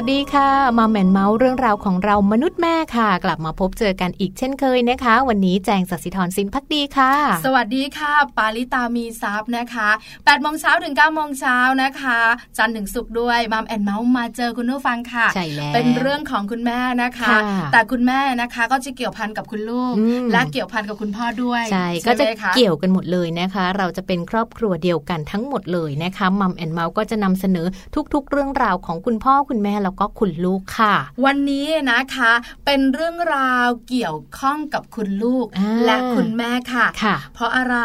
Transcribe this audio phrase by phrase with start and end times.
[0.00, 0.48] วัสดีค่ะ
[0.78, 2.47] มาแมนเมาส์เรื่องราวของเรามนุษย์
[2.94, 7.12] ค่ะ กลับมาพบเจอกันอีกเช่นเคยนะคะ วันนี้แจงสัสิธรสินพักดีค่ะ
[7.44, 12.18] สวัสดีค่ะ ปาลิตามีซับนะคะ8โมงเช้าถึง9โมงเช้านะคะ
[12.58, 17.40] จันทร์ถึงศุกร์ด้วยมัมแอนเมาส์มาเจอคุณผู้ฟังค่ะใช่แล้วเป็นเรื่องของคุณแม่นะคะค่ะ
[17.72, 27.66] แต่คุณแม่นะคะก็จะเกี่ยวพันกับคุณลูกอืมและเกี่ยวพันกับคุณพ่อด้วยใช่ก็จะไหมคเกี่ยวกันหมดเลยนะคะ เราจะเป็นครอบครัวเดียวกันทั้งหมดเลยนะคะมัมแอนเมาส์ก็จะนำเสนอ
[28.14, 30.94] ทุกๆ เรื่องราวของคุณพ่อคุณแม่แล้วก็คุณลูกค่ะ
[31.24, 32.32] วันนี้นะคะ
[32.64, 37.76] เป็นเรื่องราวเกี่ยวข้องกับคุณลูกอ่าและคุณแม่ค่ะค่ะเพราะอะไร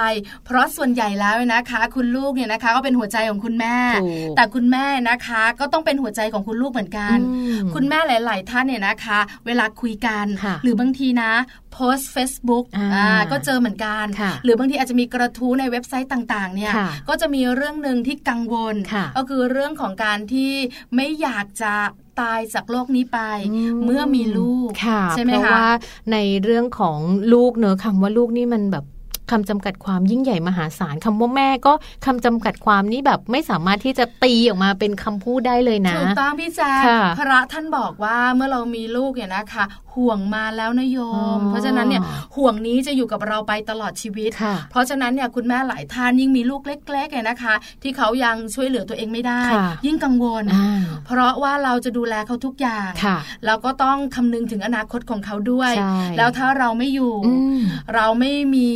[0.46, 7.36] เพราะส่วนใหญ่แล้วนะคะ คุณลูกเนี่ยนะคะ ก็เป็นหัวใจของคุณแม่ถูกแต่คุณแม่นะคะ ก็ต้องเป็นหัวใจของคุณลูกเหมือนกันอื
[7.66, 11.32] มคุณแม่หลาย ๆ ท่านเนี่ยนะคะ เวลาคุยกันค่ะหรือบางทีนะ
[11.74, 20.54] โพสต์ Facebook อ่าอ่าก็เจอเหมือนกันค่ะหรือบางทีอาจจะมีกระทู้ในเว็บไซต์ต่าง ๆ เนี่ยค่ะก็จะมีเรื่องหนึ่งที่กังวลค่ะก็คือเรื่องของการที่
[20.96, 21.74] ไม่อยากจะ
[22.20, 23.20] ตายจากโลกนี้ไป
[23.54, 25.68] อืมเมื่อมีลูกค่ะใช่ไหมเพราะคะว่า
[26.12, 26.98] ในเรื่องของ
[27.34, 28.86] ลูกเนอะคำว่าลูกนี่มันแบบ
[29.32, 31.74] คำจำกัดความยิ่งใหญ่มหาศาลคำว่าแม่ก็
[32.06, 39.64] คำจำกัดความนี่แบบไม่สามารถที่จะตีออกมาเป็นคำพูดได้เลยนะถูกต้องพี่แจ๊คค่ะพระท่านบอกว่าเมื่อเรามีลูกเนี่ยนะคะ
[39.96, 42.02] ห่วงมาแล้วนะโยมอ๋อเพราะฉะนั้นเนี่ย
[42.36, 47.54] ห่วงนี้จะอยู่กับเราไปตลอดชีวิตค่ะเพราะฉะนั้นเนี่ยคุณแม่หลายท่านยิ่งมีลูกเล็กๆเนี่ยนะคะ
[47.84, 57.60] ที่เขายังช่วยเหลือตัวเองไม่ได้ค่ะยิ่งกังวลอ่าเพราะว่าเราจะดูแลเขาทุกอย่างค่ะแล้วก็ต้องคำนึงถึงอนาคตของเขาด้วยใช่แล้วถ้าเราไม่อยู่อืม
[57.96, 58.70] เราไม่มี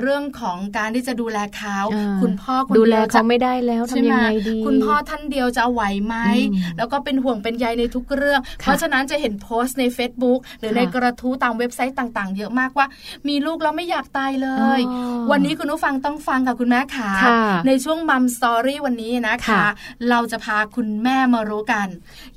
[0.00, 6.16] เรื่องของการที่จะดูแลเขาอ่าคุณพ่อคนดูเดีแลยวจะเขาไม่ได้แล้วใช่ทำไหมยังไงดีคุณพ่อท่านเดียวจะไหวไหม
[6.50, 12.86] อืมแล้วก็เป็นห่วงเป็นใยในทุกเรื่อง เพราะฉะนั้นจะเห็นโพสต์ใน Facebook หรือค่ะในกระทู้ตามเว็บไซต์ต่างๆ เยอะมากว่า
[13.28, 14.48] มีลูกแล้วไม่อยากตายเล
[14.78, 19.66] ยอ๋อวันนี้คุณผู้ฟังต้องฟังกับคุณแม่ขาค่ะ ในช่วงมัมสตอรี่วันนี้นะคะค่ะ
[20.10, 21.88] เราจะพาคุณแม่มารู้กัน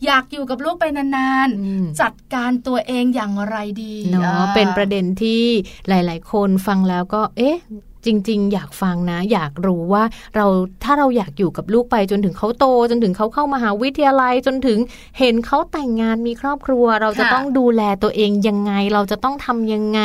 [0.06, 5.44] อยากอยู่กับลูกไปนานอืมๆจัดการตัวเองอย่างไรดีเนาะอ่าเป็นประเด็นที่
[5.88, 7.57] หลาย ๆ คนฟังแล้วก็เอ๊ะ
[8.06, 10.04] จริง ๆ อยากฟังนะ อยากรู้ว่า
[10.36, 10.46] เรา
[10.84, 14.78] ถ้าเราอยากอยู่กับลูกไปจนถึงเขาโต จนถึงเขาเข้ามาหาวิทยาลัยจนถึง
[15.19, 20.00] เห็นเขาแต่งงานมีครอบครัว เราจะค่ะต้องดูแลตัวเองยังไง เราจะต้องทำยังไง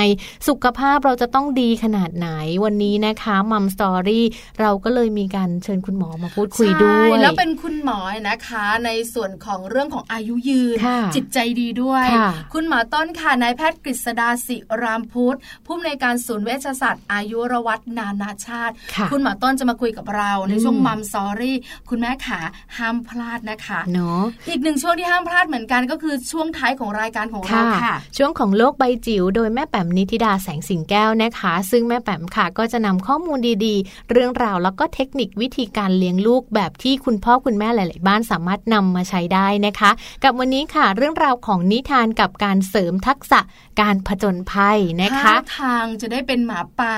[0.49, 2.29] สุขภาพเราจะต้องดีขนาดไหน
[2.65, 4.25] วันนี้นะคะมัมสตอรี่
[4.61, 7.99] เราก็เลยมีการเชิญคุณหมอมาพูดคุยด้วยใช่แล้วเป็นคุณหมอ
[8.29, 21.57] นะคะ ในส่วนของเรื่องของอายุยืนค่ะจิตใจดีด้วยค่ะคุณหมอต้นค่ะนายแพทย์กฤษดาศิรามพุทธผู้อำนวยการศูนย์เวชศาสตร์อายุรวัฒนานาชาติค่ะณหมอต้นจะมาคุยกับเราในช่วงอืมมัมซอรี่
[21.89, 22.41] คุณแม่ขา
[22.79, 39.91] ห้ามพลาดนะคะเนาะอีกหนึ่งช่วงที่ห้ามพลาดเหมือนกันก็คือช่วงท้ายของรายการของเราค่ะ ช่วงของโลกใบจิ๋วโดยแม่แป๋มนิธิดาแสงสิงแก้วนะคะ ซึ่งแม่แป๋มค่ะก็จะนำข้อมูลดีๆ เรื่องราวแล้วก็เทคนิควิธีการเลี้ยงลูกแบบที่คุณพ่อคุณแม่หลายๆ บ้านสามารถนำมาใช้ได้นะคะ
[40.25, 43.41] กับวันนี้ค่ะ เรื่องราวของนิทานกับการเสริมทักษะ
[43.81, 46.97] การผจญภัยนะคะท่าทางจะได้เป็นหมาป่า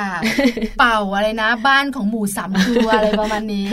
[0.82, 3.66] เป่าอะไรนะ บ้านของหมูสามตัวอะไรประมาณนี้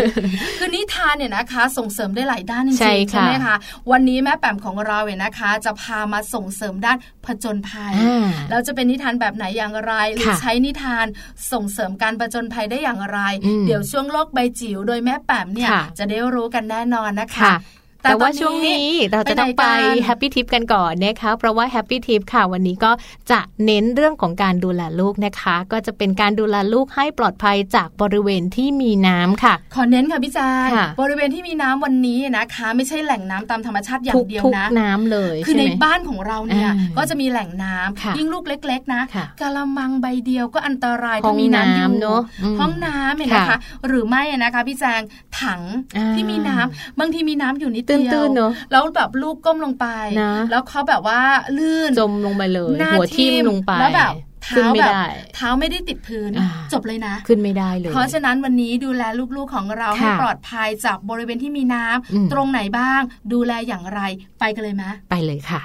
[0.60, 3.56] คือนิทานเนี่ยนะคะ ส่งเสริมได้หลายด้านจริงใช่ๆค่ะไหมคะ
[3.92, 11.06] วันนี้แม่แป๋มของเราเนี่ยนะคะ จะพามาส่งเสริมด้านผจญภัยอ่าแล้วจะเป็นนิทานแบบไหนอย่างไรหรือคะใช้นิทาน
[11.52, 17.56] ส่งเสริมการผจญภัยได้อย่างไรอืมเดี๋ยวช่วงโลกใบจิ๋วโดยแม่แป๋มเนี่ยค่ะจะได้รู้กันแน่นอนนะคะค่ะ
[18.04, 22.92] แต่ว่าตอนช่วงนี้เราจะต้องไปไปไหนกัน Happy Tip กันก่อนนะคะเพราะว่า Happy Tip ค่ะวันนี้ก็
[23.32, 43.58] จะเน้นเรื่องของการดูแลลูกนะคะ ก็จะเป็นการดูแลลูกให้ปลอดภัยจากบริเวณที่มีน้ำค่ะ ขอเน้นค่ะพี่แจงค่ะบริเวณที่มีน้ำวันนี้นะคะ ไม่ใช่แหล่งน้ำตามธรรมชาติอย่าทุงกเดียวทุกนะน้ำเลย คือในใช่ไหมบ้านของเราเนี่ยอ่าก็จะมีแหล่งน้ำค่ะยิ่งลูกเล็ก ๆนะค่ะกะละมังใบเดียวก็อันตรายห้อถ้างมีน้ำอยู่น้ำเนอะอืมห้องน้ำเนี่ยนะคะค่ะ
[43.88, 45.02] หรือไม่นะคะ พี่แจง
[45.42, 45.62] ถัง
[45.98, 49.88] อ่าที่มีน้ำบางทีมีน้ำอยู่นิดตื้เดียวนๆเนอะแล้วแบบลูกก้มลงไป
[50.22, 51.20] นะแล้วเขาแบบว่า
[51.58, 54.14] ลื่นจมลงไปเลยหน้าหัวทิ่มลงไปแล้วแบบ
[54.48, 55.06] ขึ้นเท้าไม่แบบได้
[55.36, 59.04] เท้าไม่ได้ติดพื้นอ่าจบเลยนะ ขึ้นไม่ได้เลย เพราะฉะนั้นวันนี้ดูแล
[59.36, 63.02] ลูกๆของเราให้ค่ะปลอดภัยจากบริเวณที่มีน้ำอืมตรงไหนบ้าง
[63.34, 64.02] ดูแลอย่างไร
[64.40, 65.62] ไปกันเลยมะ ไปเลยค่ะ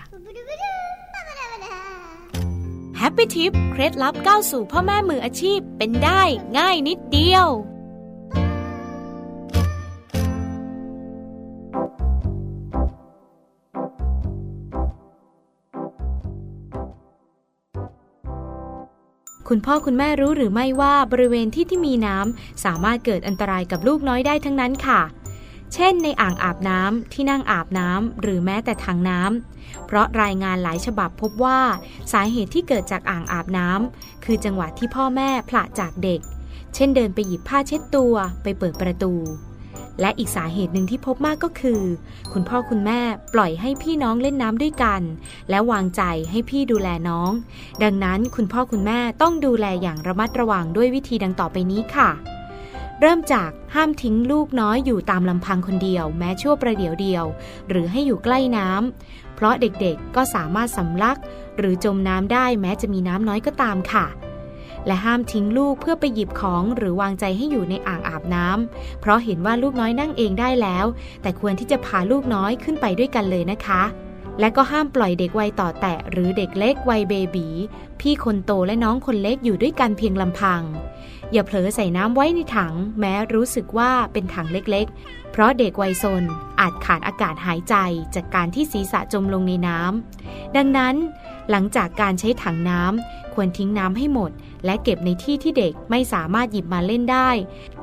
[2.99, 6.23] แฮปปี้ทิปเคล็ดลับก้าวสู่พ่อแม่มืออาชีพเป็นได้
[6.59, 7.49] ง่ายนิดเดียว
[19.49, 25.01] คุณพ่อคุณแม่รู้หรือไม่ว่าบริเวณที่ที่มีน้ำสามารถเกิดอันตรายกับลูกน้อยได้ทั้งนั้นค่ะ
[25.75, 31.61] เช่น ในอ่างอาบน้ำที่นั่งอาบน้ำหรือแม้แต่ถังน้ำเพราะรายงานหลายฉบับพบว่า
[32.13, 36.21] สาเหตุที่เกิดจากอ่างอาบน้ำคือจังหวะที่พ่อแม่ผละจากเด็ก
[36.75, 39.13] เช่นเดินไปหยิบผ้าเช็ดตัวไปเปิดประตู
[40.01, 41.83] และอีกสาเหตุหนึ่งที่พบมากก็คือ
[42.33, 43.01] คุณพ่อคุณแม่
[43.35, 45.03] ปล่อยให้พี่น้องเล่นน้ำด้วยกัน
[45.51, 47.31] และวางใจให้พี่ดูแลน้อง
[47.83, 52.11] ดังนั้นคุณพ่อคุณแม่ต้องดูแลอย่างระมัดระวังด้วยวิธีดังต่อไปนี้ค่ะ
[53.01, 57.25] เริ่มจากห้ามทิ้งลูกน้อยอยู่ตามลำพังคนเดียว แม้ชั่วประเดี๋ยวเดียว
[57.69, 61.19] หรือให้อยู่ใกล้น้ำเพราะเด็กๆก็สามารถสำลัก
[61.59, 64.07] หรือจมน้ำได้แม้จะมีน้ำน้อยก็ตามค่ะ
[64.87, 70.87] และห้ามทิ้งลูกเพื่อไปหยิบของหรือวางใจให้อยู่ในอ่างอาบน้ำเพราะเห็นว่าลูกน้อยนั่งเองได้แล้ว
[71.23, 73.83] แต่ควรที่จะพาลูกน้อยขึ้นไปด้วยกันเลยนะคะ
[74.41, 77.49] และก็ห้ามปล่อยเด็กวัยต่อแตะหรือเด็กเล็กวัยเบบี
[78.01, 80.63] พี่คนโตและน้องคนเล็กอยู่ด้วยกันเพียงลำพัง
[81.33, 86.25] อย่าเผลอใส่น้ำไว้ในถัง แม้รู้สึกว่าเป็นถังเล็กๆ เพราะเด็กวัยซน
[86.61, 87.75] อาจขาดอากาศหายใจ
[88.15, 90.95] จากการที่ศีรษะจมลงในน้ำดังนั้น
[91.51, 94.31] หลังจากการใช้ถังน้ำควรทิ้งน้ำให้หมด
[94.65, 97.31] และเก็บในที่ที่เด็กไม่สามารถหยิบมาเล่นได้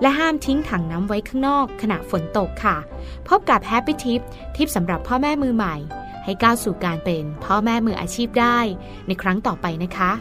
[0.01, 2.77] และห้ามทิ้งถังน้ำไว้ข้างนอก ขณะฝนตกค่ะ
[3.27, 4.21] พบกับ Happy Tip
[4.55, 5.75] ทิปสำหรับพ่อแม่มือใหม่
[6.23, 8.59] ให้ก้าวสู่การเป็นพ่อแม่มืออาชีพได้
[9.07, 10.11] ในครั้งต่อไปนะคะ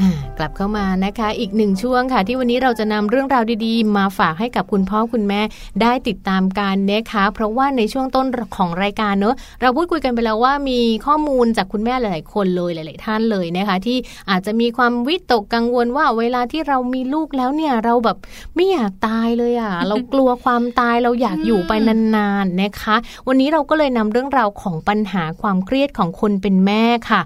[0.00, 5.40] อ่า กลับเข้ามานะคะ อีกหนึ่งช่วงค่ะ ที่วันนี้เราจะนำเรื่องราวดีๆ มาฝากให้กับคุณพ่อคุณแม่
[5.82, 8.26] ได้ติดตามกันนะคะ เพราะว่าในช่วงต้น
[8.56, 13.96] ของรายการเนอะเราพูดคุยกันไปแล้วว่ามีข้อมูลจากคุณแม่หลาย ๆ คนเลยหลาย ๆ ท่านเลยนะคะ ที่
[14.30, 18.16] อาจจะมีความวิตกกังวลว่าเวลาที่เรามีลูกแล้วเนี่ยเราแบบ
[18.54, 22.96] ไม่อยากตายเลยอะ เรากลัวความตายเราอยากอยู่ไปนาน ๆ นะคะ
[23.28, 27.20] วันนี้เราก็เลยนำเรื่องราวของปัญหาความเครียดของคนเป็นแม่ค่ะ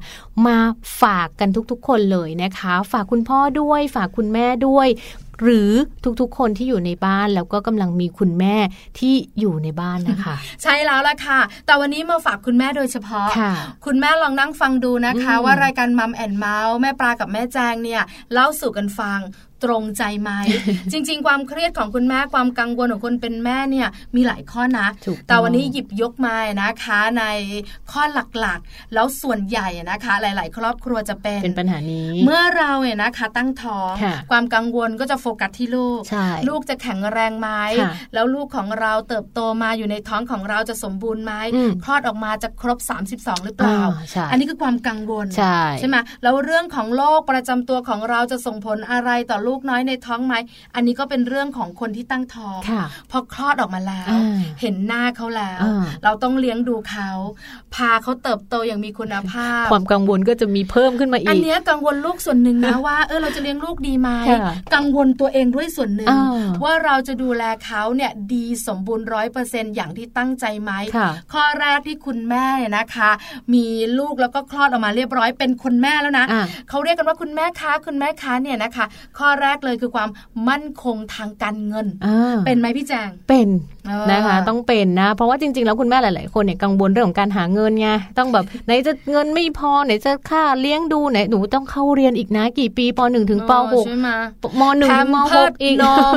[0.47, 0.59] มา
[1.01, 4.89] ฝากกันทุกๆ คนเลยนะคะฝากคุณพ่อด้วย ฝากคุณแม่ด้วย
[5.43, 5.71] หรือ
[6.21, 8.57] ทุกๆ คนที่อยู่ในบ้านแล้วก็กำลังมีคุณแม่
[8.99, 13.53] ที่อยู่ในบ้านนะคะ ใช่แล้วล่ะค่ะ แต่วันนี้มาฝากคุณแม่โดยเฉพาะค่ะ
[13.87, 18.03] คุณแม่ลองนั่งฟังดูนะคะอืมว่ารายการมัมแอนเมาส์แม่ปลากับแม่แจงเนี่ย
[18.33, 19.21] เล่าสู่กันฟัง
[19.65, 20.31] ตรงใจไหม
[20.93, 27.25] จริง ๆ ความเครียดของคุณแม่ความกังวลของคนเป็นแม่เนี่ยมีหลายข้อนะถูกต้องแต่วันนี้หยิบยกมานะคะใน
[27.91, 28.03] ข้อ
[28.41, 37.49] หลักๆ แล้วส่วนใหญ่นะคะ หลาย ๆ ครอบครัวจะเป็นเป็นปัญหานี้ เมื่อเราเนี่ยนะคะ ตั้งท้องค่ะความกังวลก็จะโฟกัสที่ลูกใช่ลูกจะแข็งแรงไหม
[37.81, 42.79] ค่ะแล้วลูกของเราเติบโตมาอยู่ในท้องของเราจะสมบูรณ์ไหมอืมคลอดออกมาจะครบ
[43.13, 45.27] 32 หรือเปล่าอ่าใช่อันนี้คือความกังวล
[45.79, 50.35] ใช่ไหมแล้วเรื่องของโรคประจำตัวของเราจะส่งผลอะไรต่อลูกน้อยในท้องไหม
[50.75, 57.09] อันนี้ก็เป็นเรื่องของคนที่ตั้งท้องค่ะพอคลอดออกมาแล้วอ่าเห็นหน้าเขาแล้วอ่าเราต้องเลี้ยงดูเขา
[57.75, 73.11] พาเขาเติบโตอย่างมีคุณภาพ ความกังวลก็จะมีเพิ่มขึ้นมาอีอันกเนี้ยกังวลลูกส่วนหนึ่งนะว่าเออเราจะเลี้ยงลูกดีไหมค่ะกังวลตัวเองด้วยส่วนหนึ่งอ่าว่าเราจะดูแลเขาเนี่ยดีสมบูรณ์ร้อยเปอร์เซ็นอย่างที่ตั้งใจไหมค่ะข้อแรกที่คุณแม่เนี่ยนะคะ
[73.55, 73.67] มี
[73.99, 78.87] ลูกแล้วก็คลอดออกมาเรียบร้อยเป็นคุณแม่แล้วนะอะเขาเรียกกันว่าคุณแม่ค้าคุณแม่ค้าเนี่ยนะคะ
[79.19, 80.11] ข้อแรกเลยคือความ
[80.49, 83.78] มั่นคงทางการเงินอ่าเป็นไหมพี่แจง เป็นเออ
[84.11, 94.09] นะคะ ต้องเป็นนะ เพราะว่าจริง ๆ แล้วคุณแม่หลาย ๆ คนเนี่ยกังวลเรื่องของการหาเงินไงต้องแบบไหนจะเงินไม่พอไหนจะค่าเลี้ยงดูไหนหนูต้องเข้าเรียนอีกนะ กี่ปีปหนึ่งถึงปหกใช่ไหม
[94.61, 96.17] มหนึ่งถึงมหกแพมเพิร์สอีกนม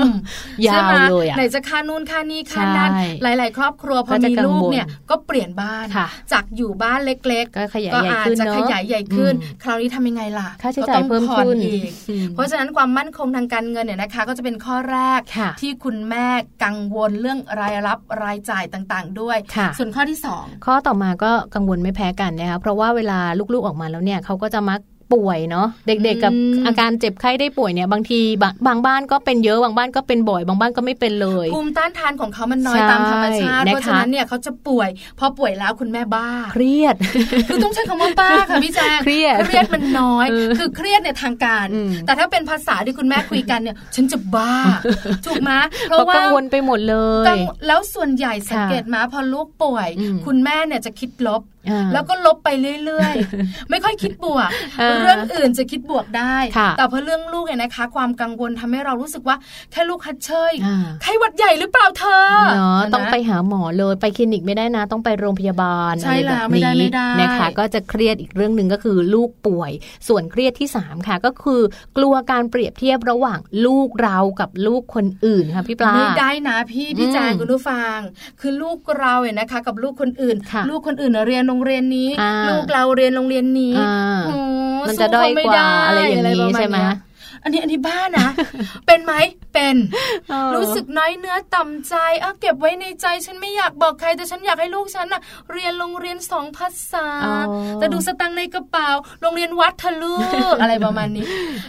[0.68, 16.26] ยาวใช่ไหมเลยอะไหนจะค่านู่นค่านี่ค่านั่นใช่หลาย ๆ ครอบครัวพอก็จะมีกังลูกวลเนี่ยก็เปลี่ยนบ้านค่ะจากอยู่บ้านเล็กก็ขยายก็ใหญ่อาจขึ้นจะเนาะขยายใหญ่ขึ้นอืมคราวนี้ทำยังไงล่ะค่าใช้ก็จ่ายต้องเพิ่มผ่อนขึ้นอีกอืมเพราะฉะนั้นความมั่นคงทางการเงินเนี่ยนะคะ ก็จะเป็นข้อแรกค่ะที่คุณแม่
[16.64, 23.20] กังวลเรื่องรายรับรายจ่ายต่างๆ ด้วยค่ะส่วนข้อที่สองข้อต่อมาก็กังวลไม่แพ้กันนะคะเพราะว่าเวลา
[23.54, 24.80] ลูกๆออกมาแล้วเนี่ยเขาก็จะมัก
[25.14, 34.90] ป่วยเนาะเด็กๆกับอืมอาการเจ็บไข้ได้ป่วยเนี่ยบางทีบางบางบ้านก็เป็นเยอะบางบ้านก็เป็นบ่อย บางบ้านก็ไม่เป็นเลยภูมิต้านทานของเขามันน้อยใช่ตามธรรมชาตินะคะเพราะฉะนั้นเนี่ยเขาจะป่วย
[35.20, 36.96] พอป่วยแล้วคุณแม่บ้า เครียด
[37.50, 44.54] คือต้องใช้คำว่าบ้าค่ะพี่แจงเครียดเครียดมันน้อยเออคือเครียดในทางการอืมแต่ถ้าเป็นภาษาที่คุณแม่คุยกันเนี่ย ฉันจะบ้า
[45.26, 45.52] ถูกไหม
[45.90, 51.61] เพเพราะราะว่ากังวลไปหมดเลยกังแล้วส่วนใหญ่สังเกตมาพอลูกป่วยอืมคุณแม่เนี่ยจะคิดลบอ่า
[51.94, 52.50] แล้วก็ลบไป
[52.86, 54.50] เรื่อยๆ ไม่ค่อยคิดบวก
[54.82, 59.36] อ่าเรื่องอื่นจะคิดบวกได้ค่ะแต่พอเรื่องลูกเนี่ยนะคะ ความกังวลทำให้เรารู้สึกว่า
[59.72, 62.26] แค่ลูกฮัดเชยอ่าไข้หวัดใหญ่หรือเปล่าเธอ
[62.58, 69.72] เนาะนะต้องไปหาหมอเลยไปคลินิกไม่ได้นะ ต้องไปโรงพยาบาลใช่อะไรแล้แบบวไม่ได้นี้ไม่ได้นะคะ ก็จะเครียดอีกเรื่องหนึ่งก็คือลูกป่วย
[70.08, 71.62] ส่วนเครียดที่สามค่ะ ก็คือ
[71.98, 77.98] กลัวการเปรียบเทียบระหว่างลูกเรากับลูกคนอื่นค่ะพี่ปลาไม่ได้นะพี่พี่อืมแจงคุณผู้ฟัง
[78.42, 83.94] คือลูกเราเนี่ยนะคะ กับลูกคนอื่นค่ะลูกคนอื่นน่ะเรียนโรงเรียนนี้อ่าลูกเราเรียนโรงเรียนนี้อ่า
[84.28, 84.38] โอ้
[84.88, 86.96] มันจะด้อยสู้เขไม่กว่าอะไรอย่างนี้ประาณใช่ไหมเนี้ย
[87.44, 88.28] อันนี้อันนี้บ้านะ
[88.86, 89.14] เป็นไหม
[89.54, 89.76] เป็น
[90.30, 97.36] เออรู้สึกน้อยเนื้อต่ำใจอะเก็บไว้ในใจฉันไม่อยากบอกใครแต่ฉันอยากให้ลูกฉันน่ะ เรียนโรงเรียนสองภาษาอ๋อ
[97.76, 98.90] แต่ดูสตังค์ในกระเป๋า
[99.22, 100.16] โรงเรียนวัดทะลู
[100.54, 101.26] กอะไรประมาณนี้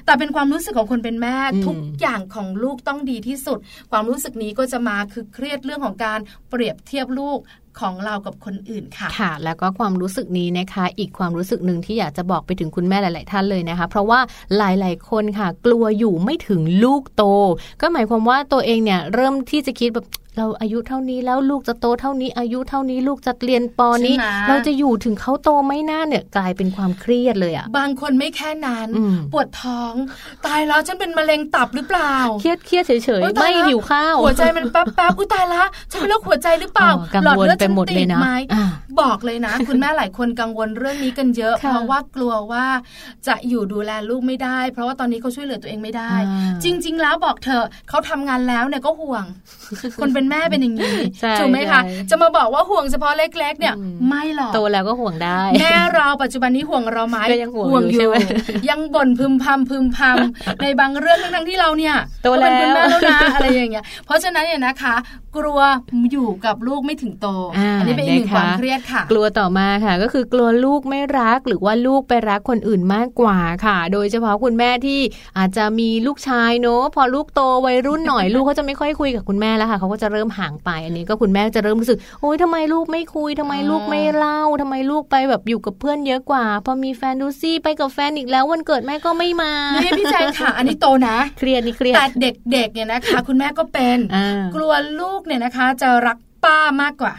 [0.07, 3.59] แต่เป็นความรู้สึกของคนเป็นแม่อืมทุกอย่างของลูกต้องดีที่สุด
[3.91, 6.21] ความรู้สึกนี้ก็จะมาคือเครียดเรื่องของการ
[6.51, 7.39] เปรียบเทียบลูก
[7.81, 14.21] ของเรากับคนอื่นค่ะค่ะ แล้วก็ความรู้สึกนี้นะคะ อีกความรู้สึกหนึ่งที่อยากจะบอกไปถึงคุณแม่หลาย ๆ ท่านเลยนะคะ เพราะว่า
[14.57, 17.25] หลาย ๆ คนค่ะ กลัวอยู่ไม่ถึงลูกโต
[17.81, 29.95] ก็หมายความว่าตัวเองเนี่ยเริ่มที่จะคิดแบบ เราอายุเท่านี้แล้วลูกจะโตเท่านี้ อายุเท่านี้ลูกจะเรียนปอนี้ใช่ไหมเราจะอยู่ถึงเขาโตไหม่น่าเนี่ยกลายเป็นความเครียดเลยอะบางคนไม่แค่นั้นอืมปวดท้อง
[30.47, 38.65] ตายแล้วฉันเป็นมะเร็งตับหรือเปล่า เครียดเครียดเฉยโอ๊ยๆไม่ตายละหิวข้าว หัวใจมันแป๊บแป๊บๆอุ้ยตายละฉันเป็นโรคหัวใจหรือเปล่าอ๋อกังหลอดวลเลือดไปฉันหมดตีเลยบนะไหมอ่า
[39.01, 42.65] บอกเลยนะ คุณแม่หลายคนกังวลเรื่องนี้กันเยอะค่ะเพราะว่ากลัวว่า
[43.27, 49.25] จะอยู่ดูแลลูกไม่ได้ เพราะว่าตอนนี้เขาช่วยเหลือตัวเองไม่ได้อ่าจริง ๆ แล้วบอกเธอะเขาทำงานแล้วเนี่ยก็ห่วง
[50.01, 58.15] คนเป็นแม่เป็นอย่างนี้ใช่ถูกไหมคะใช่จะมาบอกว่าห่วงเฉพาะเล็ก ๆ เนี่ยอืมไม่หรอกโตแล้วก็ห่วงได้แม่เราปัจจุบันนี้ห่วงเราไหมก็ยังห่วงอยู่ใช่ไหม
[58.71, 64.95] ยังบ่นพึมพำพึมพำในบางเรื่องทั้งๆที่เราเนี่ยโตก็เป็นคุณแม่แล้วแล้วนะอะไรอย่างเงี้ย เพราะฉะนั้นเนี่ยนะคะ
[65.37, 65.61] กลัว
[66.13, 75.01] อยู่กับลูกไม่ถึงโตอ่าอันนี้เป็นอีกหนึ่งนะคะความเครียดค่ะกลัวต่อมาค่ะ ก็คือกลัวลูกไม่รักหรือว่าลูกไปรักคนอื่นมากกว่าค่ะ โดยเฉพาะคุณแม่ที่
[75.39, 97.15] อาจจะมีลูกชายเนอะพอลูกโตวัยรุ่นหน่อยลูกเขาจะไม่ค่อยคุยกับคุณแม่แล้วค่ะเขาก็จะเริ่มห่างไปอันนี้ก็คุณแม่จะเริ่มรู้สึกโอ๊ยทำไมลูกไม่คุยทำไมลูกไม่เล่าทำไมลูกไปแบบอยู่กับเพื่อนเยอะกว่า พอมีแฟนดูซี่ไปกับแฟนอีกแล้ววันเกิดแม่ก็ไม่มานี่พี่แจงค่ะ อันนี้โตนะเครียดนี่เครียดแต่เด็กๆเนี่ยนะคะ คุณแม่ก็เป็นอ่ากลัวลูกเนี่ยนะคะ จะรักป้ามากกว่า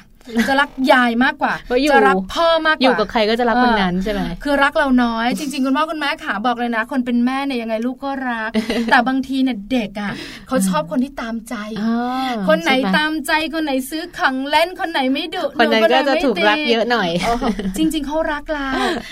[0.50, 8.51] จะรักยายมากกว่าเพราะอยู่จะรักพ่อมากกว่าอยู่กับใครก็จะรักคนนั้นใช่ไหมคือรักเราน้อยจริง ๆ คุณพ่อคุณแม่ขาบอกเลยนะ คนเป็นแม่เนี่ยยังไงลูกก็รัก
[8.92, 10.12] แต่บางทีเนี่ยเด็กอะ
[10.48, 17.44] เขาชอบคนที่ตามใจอ่าคนไหนใช่มตามใจคนไหนซื้อของเล่นคนไหนไม่ดุคนนั้นดุก็ไหจะไม่ถูกรักตีเยอะหน่อยโอ้โห
[17.77, 18.70] จริง ๆเขารักเรา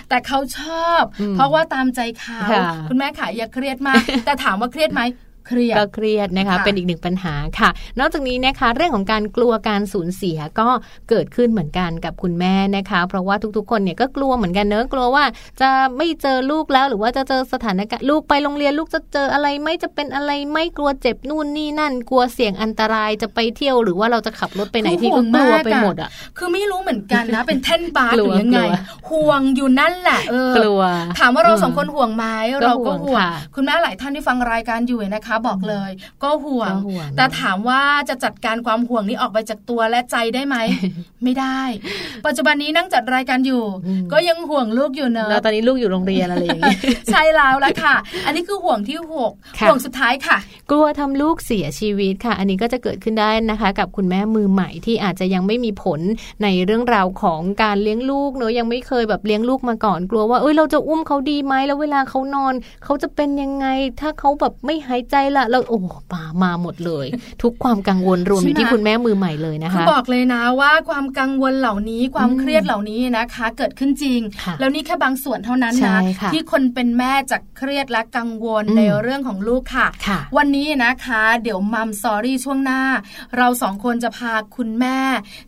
[0.10, 5.01] แต่เขาชอบอืมเพราะว่าตามใจเขาค่ะคุณแม่ขาอย่าเครียดมาก แต่ถามว่าเครียดไหม
[5.51, 10.67] เครียดก็เครียดนะคะค่ะเป็นอีกหนึ่งปัญหาค่ะ นอกจากนี้นะคะ เรื่องของการกลัวการสูญเสียก็
[11.10, 15.24] เกิดขึ้นเหมือนกันกับคุณแม่นะคะ เพราะว่าทุกๆ คนเนี่ยก็กลัวเหมือนกันเนอะกลัวว่า
[15.62, 28.72] จะไม่เจอลูกแล้วหรือว่าจะเจอสถานการณ์ลูกไปโรงเรียนลูกจะเจออะไรไหม่จะเป็นอะไรไม่กลัวเจ็บนู่นนี่นั่น กลัวเสี่ยงอันตรายจะไปเที่ยวหรือว่าเราจะขับรถไปไหนที่ก็กลัวไปหมดอะคือไม่รู้เหมือนกันนะ เป็นเท่นบาร์กหลัรืวอยังไงกลัว
[29.10, 30.81] ห่วงอยู่นั่นแหละเออกลัว
[31.20, 32.25] ถามว่าเราอืมสองคนห่วงไหม
[32.62, 35.91] ก็เราก็ห่ห่ววงงค่ะคุณแม่หลายท่านที่ฟังรายการอยู่นะคะบอกเลย
[36.24, 40.57] ก็ห่วงก็ห่วง แต่ถามว่าจะจัดการความห่วงนี้ออกไปจากตัวและใจได้ไหม
[41.24, 41.62] ไม่ได้
[42.25, 46.77] ปัจจุบันนี้นั่งจัดรายการอยู่อืมก็ยังห่วงลูกอยู่เนอะแล้วตอนนี้ลูกอยู่โรงเรียนอะไรอย่างเงี้ย
[47.12, 47.95] ใช่แล้วละค่ะ
[48.25, 50.38] อันนี้คือห่วงที่หกค่ะห่วงสุดท้ายค่ะ
[50.71, 56.00] กลัวทำลูกเสียชีวิตค่ะ อันนี้ก็จะเกิดขึ้นได้นะคะ กับคุณแม่มือใหม่ที่อาจจะยังไม่มีผล
[56.43, 63.65] ในเรื่องราวของการเลี้ยงลูกเนอะยังไม่เคยแบบเลี้ยงลูกมาก่อนกลัวว่าเอ้ยเราจะอุ้มเขาดีไหมแล้วเวลาเขานอน เขาจะเป็นยังไง
[64.01, 65.77] ถ้าเขาแบบไม่หายใจละเราโอ้
[66.13, 67.05] มามาหมดเลย
[67.41, 82.81] ทุกความกังวลรวมอยู่ที่ใช่ไหมคุณแม่มือใหม่เลยนะคือคะบอกเลยนะว่าความกังวลเหล่านี้ความอืมเครียดเหล่านี้นะคะ เกิดขึ้นจริงค่ะแล้วนี่แค่บางส่วนเท่านั้นใช่นะค่ะที่คนเป็นแม่จะเครียดและกังวลอืมในเรื่องของลูกค่ะค่ะ วันนี้นะคะ เดี๋ยวมัมสอรี่ช่วงหน้า
[83.38, 85.00] เราสองคนจะพาคุณแม่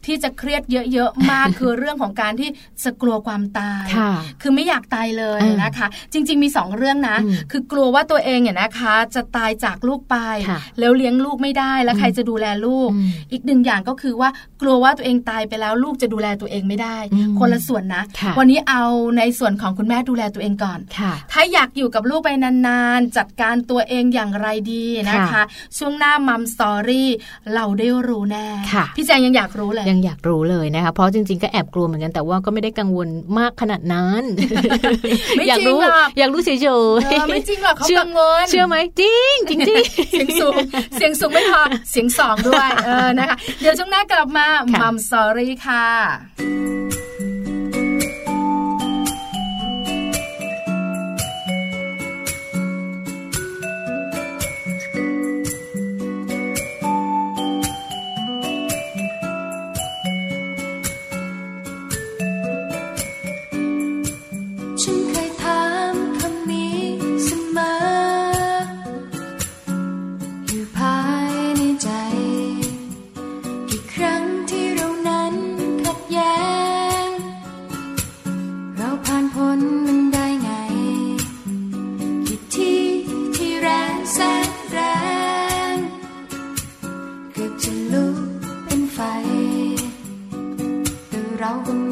[0.06, 0.64] ที่จะเครียด
[0.94, 2.50] เยอะๆมากคือเรื่องของการที่
[2.84, 4.12] จะกลัวความตายค่ะ
[4.42, 10.18] คือไม่อยากตายเลยอ่านนะคะ จริง ๆ มีสองเรื่องนะอืมคือกลัวว่าตัวเองเนี่ยนะคะ จะตายจากลูกไป
[10.50, 14.30] ค่ะแล้วเลี้ยงลูกไม่ได้แล้วใครจะดูแลลูกอืมอีกหนึ่งอย่างก็คือว่า
[14.62, 18.84] กลัวว่าตัวเองตายไปแล้วลูกจะดูแลตัวเองไม่ได้อืมคนละส่วนนะค่ะวันนี้เอา
[19.18, 25.44] ในส่วนของคุณแม่ดูแลตัวเองก่อนค่ะถ้าอยากอยู่กับลูกไปนานๆ จัดการตัวเองอย่างไรดีนะคะค่ะ
[25.78, 27.10] ช่วงหน้ามัมสตอรี่
[27.56, 33.08] เราได้รู้แน่ค่ะพี่แจงยังอยากรู้เลย ยังอยากรู้เลยนะคะ เพราะจริงๆก็แอบกลัวเหมือนกันแต่ว่าก็ไม่ได้กังวล
[33.40, 34.24] มากขนาดนั้น
[35.38, 36.70] ไม่อยากจริงรู้หรอกอยากรู้เฉยเอ
[37.22, 40.56] อๆไม่จริงหรอกเขาชื่กังวลเชื่อไหมจริงจริงจริงเสียงสูง
[40.96, 41.62] เสียงสูงไม่พอ
[41.92, 46.83] เสียงสองด้วย เออนะคะ เดี๋ยวช่วงหน้ากลับมาค่ะมัมสอรี่ค่ะ
[91.62, 91.83] แ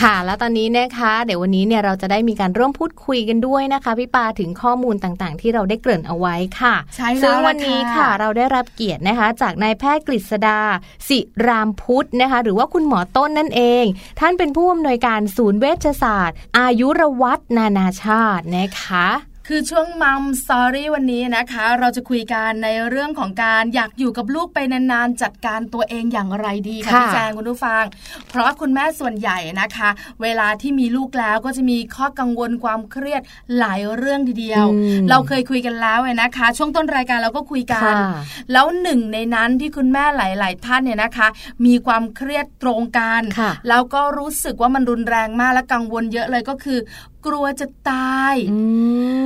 [0.00, 10.60] ค่ะ แล้วตอนนี้นะคะ เดี๋ยววันนี้เนี่ยเราจะได้มีการร่วมพูดคุยกันด้วยนะคะพี่ปาถึงข้อมูลต่างๆ ที่เราได้เกริ่นเอาไว้ค่ะใช่แล้วซึ่งล่ะวันนี้ค่ะค่ะ เราได้รับเกียรตินะคะ จากนายแพทย์กฤษดา
[11.08, 13.84] สิรามพุทธนะคะ หรือว่าคุณหมอต้นนั่นเอง
[14.20, 27.84] ท่านเป็นผู้อำนวยการศูนย์เวชศาสตร์ อายุรวัฒนานาชาตินะคะ คือช่วงมัมสตอรี่วันนี้นะคะ เราจะคุยกันในเรื่องของการอยากอยู่กับลูกไปนานๆ จัดการตัวเองอย่างไรดีค่ะค่ะพี่แจงคุณผู้ฟัง
[28.28, 29.90] เพราะคุณแม่ส่วนใหญ่นะคะ
[30.22, 33.22] เวลาที่มีลูกแล้วก็จะมีข้อกังวลความเครียด
[33.58, 37.96] หลายเรื่องทีเดียวอืมเราเคยคุยกันแล้วนะคะ ช่วงต้นรายการเราก็คุยกันค่ะ
[38.52, 41.28] แล้วหนึ่งในนั้นที่คุณแม่หลาย ๆ ท่านเนี่ยนะคะ
[41.66, 46.78] มีความเครียดตรงกันค่ะแล้วก็รู้สึกว่ามันรุนแรงมากและกังวลเยอะเลยก็คือ
[47.26, 48.58] กลัวจะตายอื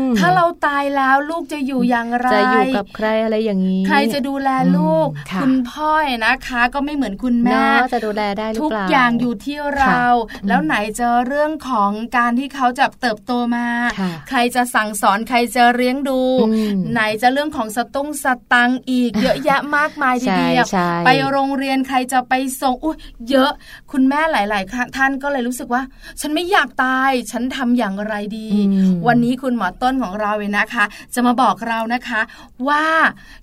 [0.05, 5.91] มถ้าเราตายแล้วลูกจะอยู่อย่างไรจะอยู่กับใครอะไรอย่างนี้ ใครจะดูแลลูกอืมค่ะณพ่อ
[6.25, 13.67] นะคะ ก็ไม่เหมือนคุณแม่เนาะจะดูแลได้หรือทุกเปล่าอย่างอยู่ที่เราค่ะแล้วไหนจะเรื่องของการที่เขาจะเติบโตมา
[14.01, 22.97] ค่ะใครจะสั่งสอนใครจะเลี้ยงดูอืมไหนจะเรื่องของสตุ้งสตังค์อีก เยอะแยะมากมายทีเดียวใช่ใช่ไปโรงเรียนใครจะไปส่งอุ้ย
[23.31, 23.51] เยอะ
[23.93, 25.83] คุณแม่หลายๆครั้งท่านก็เลยรู้สึกว่า
[26.21, 32.21] ฉันไม่อยากตาย ฉันทำอย่างไรดีอืมวันนี้คุณหมอต้นของเราเนี่ยนะคะ จะมาบอกเรานะคะ
[32.69, 32.85] ว่า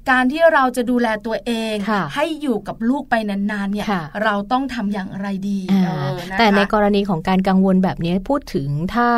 [0.09, 9.09] การที่เราจะดูแลตัวเองค่ะให้อยู่กับลูกไปนานๆเนี่ยค่ะเราต้องทำอย่างไรดีอ่าเออนะคะแต่ในกรณีของการกังวลแบบนี้พูดถึงถ้า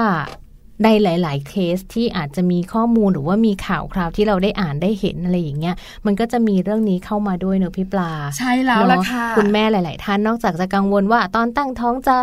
[0.84, 12.16] ในหลาย ๆ เคสที่อาจจะมีข้อมูลหรือว่ามีข่าวคราวที่เราได้อ่านได้เห็นอะไรอย่างเงี้ย มันก็จะมีเรื่องนี้เข้ามาด้วยเนอะพี่ปลา ใช่แล้วล่ะเนอค่ะ คุณแม่หลาย ๆ ท่านนอกจากจะกังวลว่าตอนตั้งท้องจะ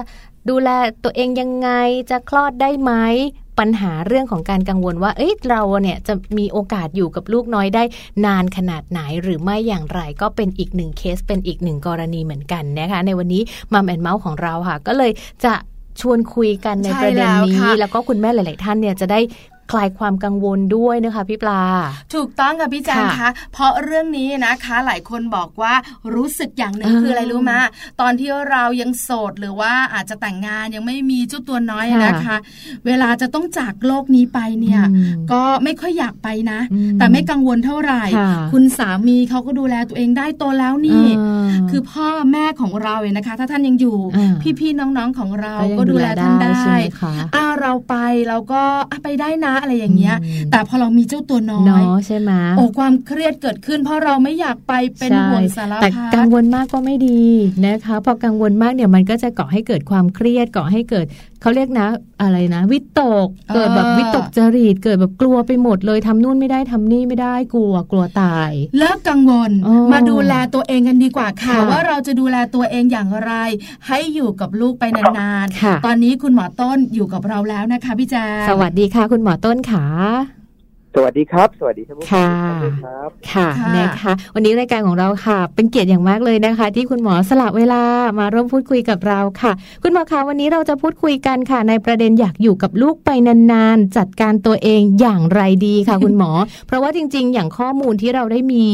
[0.48, 0.68] ดูแล
[1.04, 1.68] ตัวเองยังไง
[2.10, 2.92] จะคลอดได้ไหม
[3.58, 7.82] ปัญหาเรื่องของการกังวลว่า เอ้ยเราเนี่ยจะมีโอกาสอยู่กับลูกน้อยได้
[8.26, 15.12] นานขนาดไหนหรือไม่อย่างไรก็เป็นอีกหนึ่งเคสเป็นอีกหนึ่งกรณีเหมือนกันนะคะ ในวันนี้มัมแอนเมาส์ของเราค่ะ ก็เลย
[15.44, 15.54] จะ
[16.00, 19.20] ชวนคุยกันในใช่ประเด็นแล้วนี้ค่ะแล้วก็คุณแม่หลาย ๆ ท่านเนี่ยจะได้
[19.70, 21.62] คลายความกังวลด้วยนะคะพี่ปลา
[22.14, 25.74] ถูกต้องค่ะพี่แจงค่ะคะเพราะเรื่องนี้นะคะหลายคนบอกว่า
[26.14, 27.58] รู้สึกอย่างหนึ่งอ่าคืออะไรรู้มา
[28.00, 32.36] ตอนที่เรายังโสดหรือว่าอาจจะแต่งงานยังไม่มีเจ้าตัวน้อยค่ะนะคะ
[32.86, 47.94] เวลาจะต้องจากโลกนี้ไปเนี่ยอืมก็ไม่ค่อยอยากไปนะอืมแต่ไม่กังวลเท่าไหร่ค่ะคุณสามีเขาก็ดูแลตัวเองได้โตแล้วนี่อ่าคือพ่อแม่ของเราเนี่ยนะคะ ถ้าท่านยังอยู่อ่าพี่ๆน้องๆของเราก็ยังก็ดูแลท่านได้ใช่ไหมคะอ่าเราไป
[48.28, 57.22] เราก็อะไปได้นะอะไรอย่างเงี้ยอืมแต่พอเรามีเจ้าตัวน้อยเนาะใช่ไหมโอ้ความเครียดเกิดขึ้น เพราะเราไม่อยากไปเป็นใช่ห่วงสารแต่พักัดงวลมากก็ไม่ดี
[57.66, 61.06] นะคะพอกังวลมากเนี่ยมันก็จะก่อให้เกิดความเครียดก่อให้เกิด
[61.44, 61.88] เขาเรียกนะ
[62.22, 73.32] อะไรนะ วิตกเออเกิดแบบวิตกจริตเกิดแบบกลัวไปหมดเลยทำนู่นไม่ได้ทำนี่ไม่ได้กลัวกลัวตายเลิกกังวลอ๋อมาดูแลตัวเองกันดีกว่าค่ะค่ะ ว่าเราจะดูแลตัวเองอย่างไร
[73.86, 74.84] ให้อยู่กับลูกไป
[75.18, 79.84] นานค่ะๆตอนนี้คุณหมอต้นอยู่กับเราแล้วนะคะพี่แจงสวัสดีค่ะ คุณหมอต้นขา
[80.96, 87.82] สวัสดีครับ สวัสดีท่านผู้ฟัค่ะงทุกท่านด้วยครับค่ะค่ะนะคะวันนี้รายการของเราค่ะ เป็นเกียรติอย่างมากเลยนะคะ ที่คุณหมอสละเวลา
[88.18, 89.52] มาร่วมพูดคุยกับเราค่ะ
[89.82, 93.10] คุณหมอคะวันนี้เราจะพูดคุยกันค่ะ ในประเด็นอยากอยู่กับลูกไป
[93.52, 96.30] นานๆ จัดการตัวเองอย่างไรดีค่ะ คุณหมอ
[96.66, 98.66] เพราะว่าจริง ๆ อย่างข้อมูลที่เราได้มี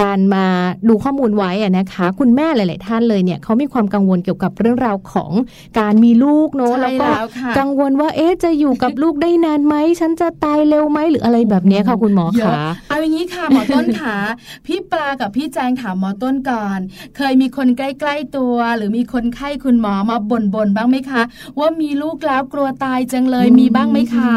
[0.00, 0.44] การมา
[0.88, 5.32] ดูข้อมูลไว้อะนะคะ คุณแม่หลาย ๆ ท่านเลยเนี่ยเขามีความกังวลเกี่ยวกับเรื่องราวของ
[5.78, 14.16] การมีลูกเนอะใช่แล้วก็แล้วค่ะกังวลว่าเอ๊ะจะอยู่กับลูกได้นานไหมฉันจะตายเร็วไหมหรืออะไรแบบเนี้ยค่ะคุณหมอเยอะคะเอาอย่างนี้ค่ะหมอต้นขา
[14.66, 16.78] พี่ปลากับพี่แจงถามหมอต้นก่อน
[17.16, 21.22] เคยมีคนใกล้ ๆตัว หรือมีคนไข้คุณหมอมาบ่นๆบ้างไหมคะ
[21.58, 24.32] ว่ามีลูกแล้วกลัวตายจังเลยอืมมีบ้างไหมคะ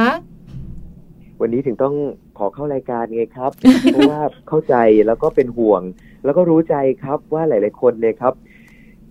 [1.41, 1.95] วันนี้ถึงต้อง
[2.37, 3.51] ขอเข้ารายการไงครับ
[3.93, 4.75] เพราะว่าเข้าใจ
[5.07, 5.81] แล้วก็เป็นห่วง
[6.25, 8.33] แล้วก็รู้ใจครับว่าหลาย ๆ คนเนี่ยครับ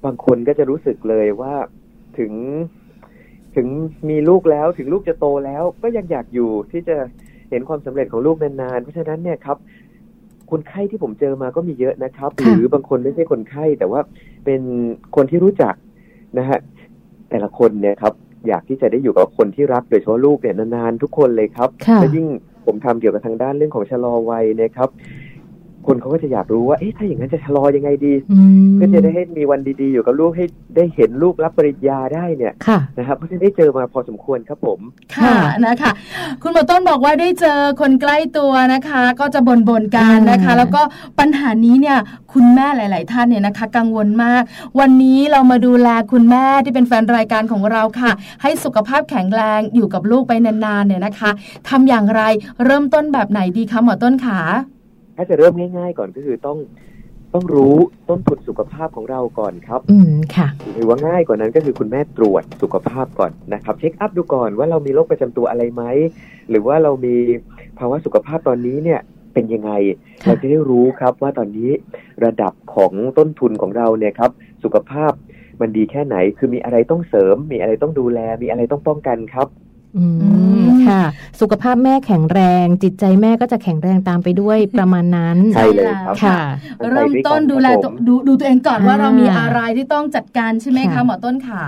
[0.05, 1.55] บางคนก็จะรู้สึกเลยว่า
[2.19, 2.33] ถึง
[3.57, 3.67] ถึง
[4.09, 6.97] มีลูกแล้วถึงลูกจะโตแล้วก็ยังอยากอยู่ที่จะ
[7.51, 9.57] เห็นความสำเร็จของลูกนานๆ เพราะฉะนั้นเนี่ยครับ
[10.51, 14.01] คนไข้ที่ผมเจอมาก็มีเยอะนะครับหค่ะรือบางคนไม่ใช่คนไข้แต่ว่า
[14.45, 14.61] เป็น
[15.17, 15.75] คนที่รู้จัก
[16.39, 16.59] นะฮะ
[17.31, 18.13] แต่ละคนเนี่ยครับ
[18.49, 22.27] อยากที่จะได้อยู่กับคนที่รักโดยเฉพาะลูกเนี่ยนานๆทุกคนเลยครับค่ะและยิ่ง
[22.67, 24.89] ผมทำเกี่ยวกับทางด้านเรื่องของชะลอวัยเนะครับ
[25.88, 30.44] คนเขาก็จะอยากรู้ว่าเอ๊ะถ้าอย่างนั้นจะชะลอยังไงดีอืมเพื่อจะได้ให้มีวันดีๆ อยู่กับลูกให้
[30.77, 34.81] ได้เห็นลูกรับปริญญาได้เนี่ยค่ะนะครับเพราะฉะนั้นได้เจอมาพอสมควรครับผม
[35.16, 35.35] ค่ะ
[35.66, 35.92] นะคะ
[36.42, 40.83] คุณหมอต้นบอกว่าได้เจอคนใกล้ตัวนะคะ ก็จะบ่นบ่นๆกันนะคะอ่าแล้วก็
[41.18, 41.98] ปัญหานี้เนี่ย
[42.33, 44.42] คุณแม่หลาย ๆ ท่านเนี่ยนะคะ กังวลมาก
[44.81, 48.11] วันนี้เรามาดูแลคุณแม่ที่เป็นแฟนรายการของเราค่ะ
[48.42, 51.31] ให้สุขภาพแข็งแรงอยู่กับลูกไปนานๆเนี่ยนะคะ
[51.68, 52.22] ทำอย่างไร
[52.64, 54.40] เริ่มต้นแบบไหนดีคะหมอต้นขา
[55.19, 56.59] ถ้าจะเริ่มง่าย ๆ ก่อนก็คือต้อง
[57.35, 57.77] ต้องรู้
[58.09, 65.83] ต้นทุนสุขภาพของเราก่อนครับ อืมค่ะ หรือว่าง่ายกว่านั้นก็คือคุณแม่ตรวจสุขภาพก่อนนะครับ เช็คอัพดูก่อนว่าเรามีโรคประจำตัวอะไรไหม
[66.51, 67.17] หรือว่าเรามี
[67.79, 69.01] ภาวะสุขภาพตอนนี้เนี่ย
[69.35, 69.71] เป็นยังไง
[70.25, 71.71] ค่ะเราจะได้รู้ครับว่าตอนนี้
[72.25, 74.31] ระดับของต้นทุนของเราเนี่ยครับ
[74.65, 75.13] สุขภาพ
[75.61, 79.68] มันดีแค่ไหน คือมีอะไรต้องเสริม มีอะไรต้องดูแล มีอะไรต้องป้องกันครับอือืมม
[80.87, 81.03] ค่ะ
[81.40, 86.40] สุขภาพแม่แข็งแรง จิตใจแม่ก็จะแข็งแรงตามไปด้วยประมาณนั้นใช่เลยครับค่ะ
[86.81, 91.62] ต้องไปเริ่มวยกัต้นดูแลตัวครับผมดูดูตัวเองก่อนอ่าว่าเรามีอะไรที่ต้องจัดการใช่ไหมคะค่ะหมอต้นขา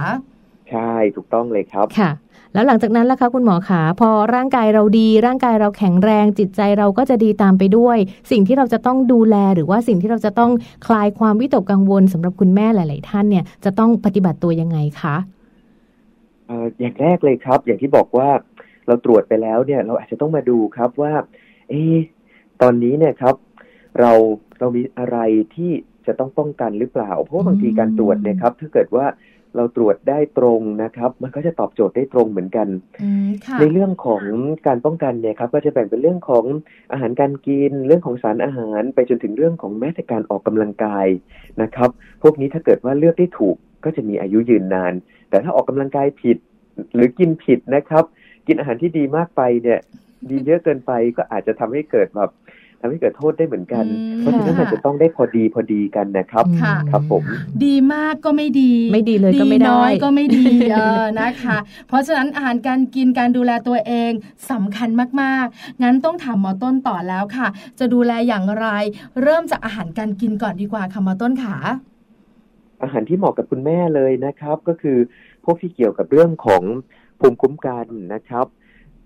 [0.70, 2.11] ใช่ถูกต้องเลยครับค่ะ
[2.54, 7.98] แล้วหลังจากนั้นล่ะคะคุณหมอขาพอร่างกายเราดี ร่างกายเราแข็งแรง จิตใจเราก็จะดีตามไปด้วย
[8.30, 10.50] สิ่งที่เราจะต้องดูแลหรือว่าสิ่งที่เราจะต้อง
[10.87, 18.31] คลายความวิตกกังวลสำหรับคุณแม่หลาย ๆ ท่านเนี่ยจะต้องปฏิบัติตัวยังไงคะเอ่ออย่างแรกเลยครับ อย่างที่บอกว่า
[18.87, 21.13] เราตรวจไปแล้วเนี่ยเราอาจจะต้องมาดูครับว่า
[21.71, 21.99] เอะ
[22.63, 23.35] ตอนนี้เนี่ยครับ
[24.01, 24.13] เรา
[24.59, 25.19] เรามีอะไร
[25.55, 25.73] ที่
[26.07, 29.07] จะต้องป้องกันหรือเปล่า เพราะว่าบางทีการตรวจเนี่ยครับ ถ้าเกิดว่า
[29.57, 32.69] เราตรวจได้ตรงนะครับ มันก็จะตอบโจทย์ได้ตรงเหมือนกัน
[33.03, 34.23] อืมค่ะในเรื่องของ
[34.67, 36.45] การป้องกันเนี่ยครับ ก็จะแบ่งเป็นเรื่องของ
[36.93, 41.07] อาหารการกิน เรื่องของสารอาหาร ไปจนถึงเรื่องของแม้แต่การออกกำลังกาย
[41.63, 41.91] นะครับ
[42.23, 44.93] พวกนี้ถ้าเกิดว่าเลือกได้ถูกก็จะมีอายุยืนนาน
[45.31, 46.37] แต่ถ้าออกกำลังกายผิด
[46.95, 48.05] หรือกินผิดนะครับ
[48.47, 49.81] กินอาหารที่ดีมากไปเนี่ย
[50.31, 52.31] ดีเยอะเกินไปก็อาจจะทำให้เกิดแบบ
[52.81, 57.25] ทำให้เกิดโทษได้เหมือนกันอืมเพราะฉะนั้นค่ะอาจจะต้องได้พอดีพอดีกันนะครับค่ะครับผม
[57.64, 64.12] ดีมากก็ไม่ดี ไม่ดีเลยก็ไม่ได้น้อยก็ไม่ดีเออนะคะ เพราะฉะนั้นอาหารการกินการดูแลตัวเอง
[64.51, 64.88] สำคัญ
[65.21, 68.66] มากๆ งั้นต้องถามหมอต้นต่อแล้วค่ะ จะดูแลอย่างไร
[69.23, 71.57] เริ่มจากอาหารการกินก่อนดีกว่าค่ะหมอต้นขา
[72.83, 74.99] อาหารที่เหมาะกับคุณแม่เลยนะครับ ก็คือ
[75.45, 76.62] พวกที่เกี่ยวกับเรื่องของ
[77.21, 78.47] ภูมิคุ้มกันนะครับ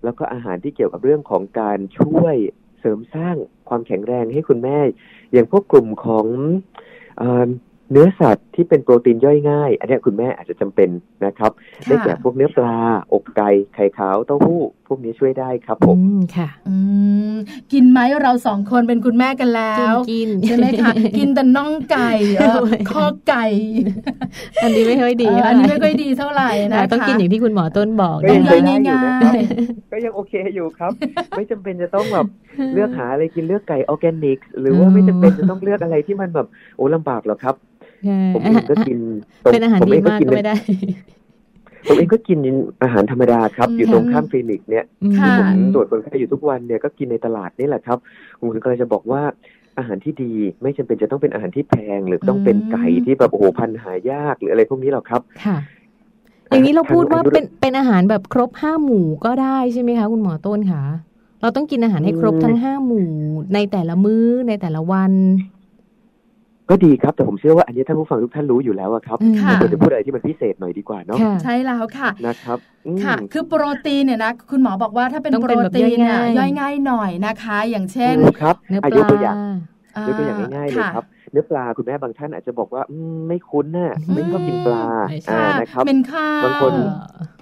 [0.03, 2.35] แล้วก็อาหารที่เกี่ยวกับเรื่องของการช่วย
[2.79, 3.35] เสริมสร้าง
[3.69, 4.77] ความแข็งแรงให้คุณแม่
[5.31, 6.25] อย่างพวกกลุ่มของ
[7.17, 7.49] เอ่อ
[7.91, 10.89] เนื้อสัตว์ที่เป็นโปรตีนย่อยง่าย อันเนี้ยคุณแม่อาจจะจำเป็น
[11.25, 11.51] นะครับ
[11.85, 12.77] ค่ะได้แก่พวกเนื้อปลา
[13.13, 16.75] อกไก่ไข่ขาวเต้าหู้พวกนี้ช่วยได้ครับผมอืมค่ะ อื
[17.33, 17.35] ม
[17.73, 22.59] กินไหมเราสองคนเป็นคุณแม่กันแล้กินวกินใช่ไหมคะกินแต่น่องไก่เออ
[22.91, 23.45] ข้อไก่
[24.63, 29.41] อันนี้ไม่ค่อยดีเอออันนี้ไม่ค่อยดีเท่าไหร่นะอ่าคะต้องกินอย่างที่คุณหมอต้นบอกก็ยังนะไปคะได้อยู่นะครับง่าย
[29.91, 30.91] ก็ยังโอเคอยู่ครับ
[31.37, 32.25] ไม่จำเป็นจะต้องแบบ
[32.73, 37.55] เลือกหาอะไรกินเลือกไก่ออร์แกนิก หรือว่าไม่จำเป็นจะต้องเลือกอะไรที่มันแบบโอ้ลำบากหรอกครับ
[38.33, 38.97] ผมเองก็กิน
[39.43, 40.55] ตรงเป็นอาหารผมดีเองก็มากกินก็ไม่ได้
[41.87, 42.37] ผมเองก็กิน
[42.83, 44.85] อาหารธรรมดาครับอืมอยู่ตรงข้ามคลินิกเนี่ย
[45.19, 47.97] ค่ะที่ผมตรวจคนไข้อยู่ทุกวันเนี่ยก็กินในตลาดนี่แหละครับ
[48.39, 49.21] ผมก็เลยจะบอกว่า
[49.77, 55.57] อาหารที่ดีไม่จำเป็นจะต้องเป็นอาหารที่แพง หรือต้องเป็นไก่ที่แบบโอ้โหพันธุ์หายากหรืออะไรพวกนี้หรอกครับค่ะ
[56.49, 60.83] อย่างนี้เราพูดว่าทางเป็นเป็นอาหารแบบครบห้าหมู่ก็ได้ใช่ไหมคะคุณหมอต้นคะ
[61.41, 63.09] เราต้องกินอาหารให้ครบทั้งห้าหมู่
[63.53, 65.11] ในแต่ละมื้อในแต่ละวัน
[66.69, 79.37] ก็ดีครับ แต่ผมเชื่อว่าอันนี้ท่านผู้ฟังทุกท่านรู้อยู่แล้วอะครับอืมค่ะแต่ควรจะพูดอะไรที่มันพิเศษหน่อยดีกว่าเนาะค่ะใช่แล้วค่ะนะครับอืมค่ะ คือโปรตีนเนี่ยนะคุณหมอบอกว่าถ้าเป็นต้องโปเป็นรแบบตีนเนี่ยย่ย่ออยยง่าง่ายยหน่อยนะคะ อย่างเช่นถูกครับเนื้ออาปยุลาตัวอย่าง
[79.97, 86.73] อ่ยกตัวอย่างง่ายๆเลยค่ะครับเนื้อปลาคุณแม่บางท่านอาจจะบอกว่าอืมไม่คุ้นน่ะไม่ชอบกินปลาไม่ใช่อ่าค่ะนะครับเป็นข้าวบางคน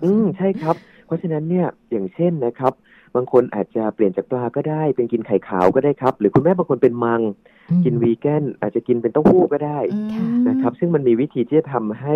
[0.03, 2.73] อืมใช่ครับ เพราะฉะนั้นเนี่ยอย่างเช่นนะครับ
[3.15, 7.21] บางคนอาจจะเปลี่ยนจากปลาก็ได้ เป็นกินไข่ขาวก็ได้ครับ หรือคุณแม่บางคนเป็นมัง
[7.69, 12.15] อืมกินวีแกนอาจจะกินเป็นเต้าหู้ก็ได้อืมค่ะนะครับ ซึ่งมันมีวิธีที่จะทำให้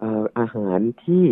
[0.00, 1.24] เอ่ออาหารที่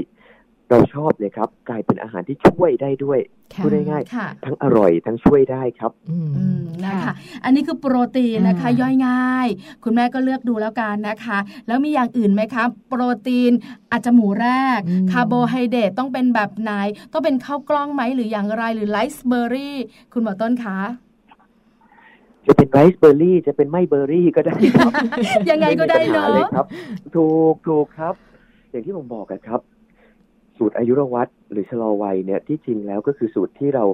[0.71, 3.19] เราชอบเลยครับ กลายเป็นอาหารที่ช่วยได้ด้วย
[3.55, 7.13] ค่ะพูดง่ายค่ะๆทั้งอร่อยทั้งช่วยได้ครับอืมอืมนะคะ
[7.45, 9.49] อันนี้คือโปรตีนนะคะอ่าย่อยง่าย
[9.85, 13.53] คุณแม่ก็เลือกดูแล้วกันนะคะ แล้วมีอย่างอื่นไหมคะโปรตีน
[13.93, 16.73] อาจจะหมู่แรกอืมคาร์โบไฮเดรตต้องเป็นแบบไหน
[17.13, 19.77] ต้องเป็นข้าวกล้องไหมหรืออย่างไรหรือไรซ์เบอร์รี่
[20.13, 20.79] คุณหมอต้นคะ
[22.47, 24.93] จะเป็นไรซ์เบอร์รี่จะเป็นไม่เบอร์รี่ก็ได้ครับ
[25.51, 26.67] ยังไงก็ได้ม่มีปัญหเนาะเลยครับ
[27.17, 28.15] ถูกถูกครับ
[28.71, 29.61] อย่างที่ผมบอกกันครับ
[30.59, 33.85] สูตรอายุรวัตหรือชะลอวัยเนี่ยที่จริงแล้วก็คือสูตรที่เรา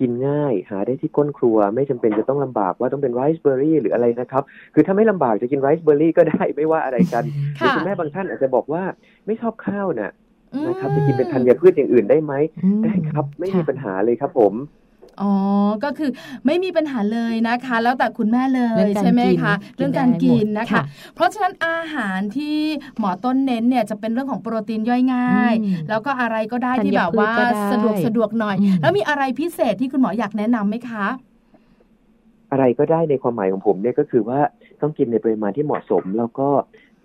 [0.00, 4.42] กินง่าย หาได้ที่ก้นครัว ไม่จำเป็นจะต้องลำบากว่าต้องเป็นไรซ์เบอร์รี่หรืออะไรนะครับ
[4.74, 7.24] คือถ้าไม่ลำบากจะกินไรซ์เบอร์รี่ก็ได้ไม่ว่าอะไรกัน
[7.58, 8.82] หรือค่ะคุณแม่บางท่านอาจจะบอกว่า
[9.26, 10.12] ไม่ชอบข้าวน่ะ
[10.54, 12.32] อืมนะครับจะกินเป็นธัญพืชอย่างอื่นได้ไหม
[12.64, 14.54] อืมได้ครับ ไม่มีค่ะปัญหาเลยครับผม
[15.20, 15.32] อ๋อ
[15.84, 16.10] ก็คือ
[16.46, 20.82] ไม่มีปัญหาเลยนะคะ แล้วแต่คุณแม่เลเรื่อยงการใช่ไหมกินคะกินเรื่องการได้หมดกินนะคะค่ะ
[21.14, 22.58] เพราะฉะนั้นอาหารที่
[22.98, 31.06] หมอต้นเน้นเนี่ยจะเป็นเรื่องของโปรตีนย่อยง่ายอืมแล้วก็อะไรก็ได้ธัญที่แบบว่าพืชก็ได้สะดวกสะดวกหน่อยอืมแล้วมีอะไรพิเศษที่คุณหมออยากแนะนำไหมคะ
[32.50, 34.40] อะไรก็ได้ในความหมายของผมเนี่ยก็คือว่า
[34.80, 36.48] ต้องกินในปริมาณที่เหมาะสมแล้วก็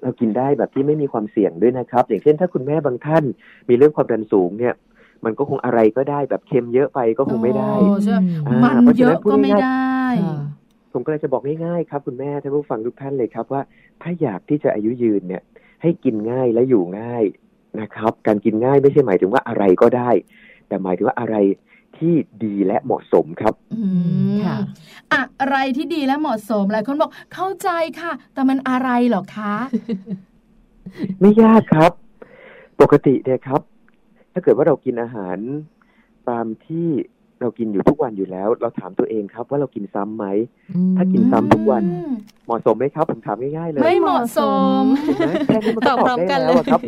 [0.01, 3.23] เรากินได้แบบที่ไม่มีความเสี่ยงด้วยนะครับ อย่างเช่นถ้าคุณแม่บางท่าน
[3.69, 4.73] มีเรื่องความดันสูงเนี่ย
[5.25, 8.15] มันก็คงอะไรก็ได้แบบเค็มเยอะไปก็คงไม่ได้โอ้ใช่
[8.47, 10.37] อืมอ่ามันเพราะฉะนั้นเยอะก็ไม่พูดง่ายๆได้ค่ะ
[10.91, 13.61] ถูผมก็เลยจะบอกง่ายๆครับ คุณแม่ท่านผู้ฟังทุกท่านเลยครับว่า
[14.01, 15.43] ถ้าอยากที่จะอายุยืนเนี่ย
[15.81, 17.23] ให้กินง่ายและอยู่ง่าย
[17.81, 20.09] นะครับ การกินง่ายไม่ใช่หมายถึงว่าอะไรก็ได้
[20.67, 21.35] แต่หมายถึงว่าอะไร
[21.97, 23.81] ที่ดีและเหมาะสมครับอื
[24.35, 24.57] มค่ะ
[25.13, 27.69] อะไรที่ดีและเหมาะสมหลายคนบอกเข้าใจ
[28.01, 29.53] ค่ะ แต่มันอะไรเหรอคะ
[31.19, 31.91] ไม่ยากครับ
[32.81, 33.61] ปกติเนี่ยครับ
[34.37, 35.37] ถ้าเกิดว่าเรากินอาหาร
[36.29, 36.87] ตามที่
[37.41, 40.25] เรากินอยู่ทุกวันอยู่แล้ว เราถามตัวเองครับว่าเรากินซ้ำไหม
[40.95, 42.11] ถ้ากินซ้ำทุกวันอืม
[42.45, 44.39] เหมาะสมไหมครับ ผมถามง่ายๆเลย ไม่เหมาะส
[44.79, 46.81] มเห็นไหมแค่นี้มันก็ตอบตพร้ออบมได้กันแล้วอะเลยครับ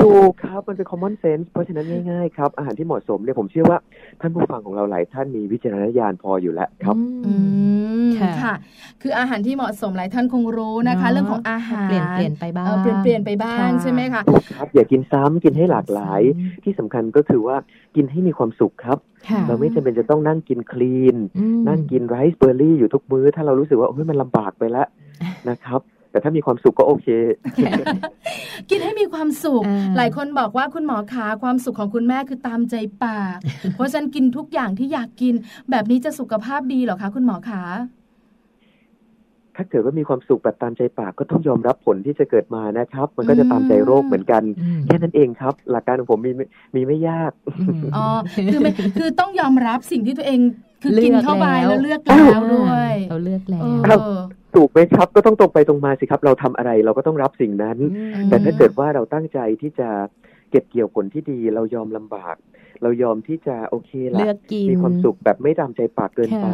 [0.00, 3.78] ถูกครับมันเป็น common sense เพราะฉะนั้นง่ายๆครับ อาหารที่เหมาะสมเนี่ยผมเชื่อว่า
[4.20, 7.32] ท่านผู้ฟังของเราหลายท่านมีวิจารณญาณพออยู่แล้วครับอื
[8.06, 8.54] มค่ะค่ะ
[9.02, 16.22] คืออาหารที่เหมาะสมหลายท่านคงรู้นะคะเนอะเรื่องของอาหารเปลี่ยนเปลี่ยนไปบ้างเออเปลี่ยนเปลี่ยนไปบ้างค่ะใช่ไหมคะถูกครับอย่ากินซ้ำกินให้หลากหลาย
[16.64, 17.56] ที่สำคัญก็คือว่า
[17.96, 24.86] กินให้มีความสุขครับค่ะเราไม่จำเป็นจะต้องนั่งกินคลีนอืมนั่งกินไรซ์เบอร์รี่อยู่ทุกมื้อ ถ้าเรารู้สึกว่าโอ้ยมันลำบากไปแล้ว
[25.50, 25.80] นะครับ
[26.12, 27.08] แต่ถ้ามีความสุขก็โอเค
[28.70, 33.38] กินให้มีความสุขอ่าหลายคนบอกว่าคุณหมอขาความสุขของคุณแม่คือตามใจปาก
[33.74, 35.34] เพราะฉะนันกินทุกอย่างที่อยากกิน
[35.70, 37.62] แบบนี้จะสุขภาพดีเหรอคะคุณหมอขา
[39.56, 46.32] ถ้าเกิดว่ามีความสุขแบบตามใจปากก็ต้องยอมรับผลที่จะเกิดมานะครับ มันก็จะตามใจโรคเหมือนกันอืมแค่นั้นเองครับ หลักการของผมมี
[46.76, 47.32] มีไม่ยาก
[47.82, 48.06] มอ๋อ
[48.52, 50.40] คือไม่คือต้องยอมรับสิ่งที่ตัวเอง
[50.82, 54.18] คือเลือกกินเข้าไปแล้วแล้วเลือกแล้วด้วยเราเลือกแล้เอวครับอ
[54.56, 57.78] ถูกไหมครับก็ต้องตรงไปตรงมาสิครับ เราทำอะไรเราก็ต้องรับสิ่งนั้น
[58.14, 59.88] มแต่ถ้าเกิดว่าเราตั้งใจที่จะ
[60.50, 62.36] เก็บเกี่ยวผลที่ดี เรายอมลำบาก
[62.82, 66.48] เรายอมที่จะโอเคละเลือกกินมีความสุขแบบไม่ตามใจปากเกินค่ะไป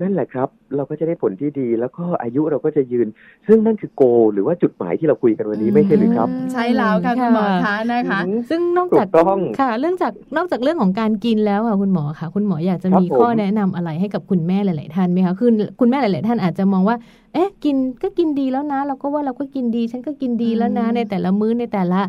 [0.00, 3.08] นั่นแหละครับ เราก็จะได้ผลที่ดี แล้วก็อายุเราก็จะยืน
[3.46, 16.96] ซึ่งนั่นคือโก หรือว่าจุดหมายที่เราคุยกันวันนี้ไม่ใช่หรือครับ ใช่แล้วค่ะคุณหมอคะนะคะอืมซึ่งนอกจากถูกต้องค่ะ เรื่องจากนอกจากเรื่องของการกินแล้วค่ะคุณหมอค่ะ คุณหมออยากจะครับมีข้อผมแนะนำอะไรให้กับคุณแม่หลาย ๆ ท่านไหมคะคือคุณแม่หลาย ๆ ท่านอาจจะมองว่า
[17.32, 22.00] เอ๊ะกินก็กินดีแล้วนะ เราก็ว่าเราก็กินดี ฉันก็กินดีแล้วนะอืมในแต่ละมื้อในแต่ละ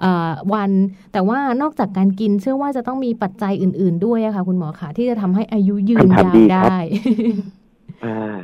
[0.00, 0.70] เอ่อวัน
[1.12, 6.76] แต่ว่านอกจากการกินเชื่อว่าจะต้องมีปัจจัยอื่น ๆ ด้วยอะค่ะ คุณหมอค่ะที่จะทำให้อายุยืนคำถามยาวดีครับได้
[8.04, 8.36] อ่า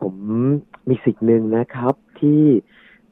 [0.00, 0.14] ผม
[0.88, 2.69] มีสิ่งหนึ่งนะครับ ที่เต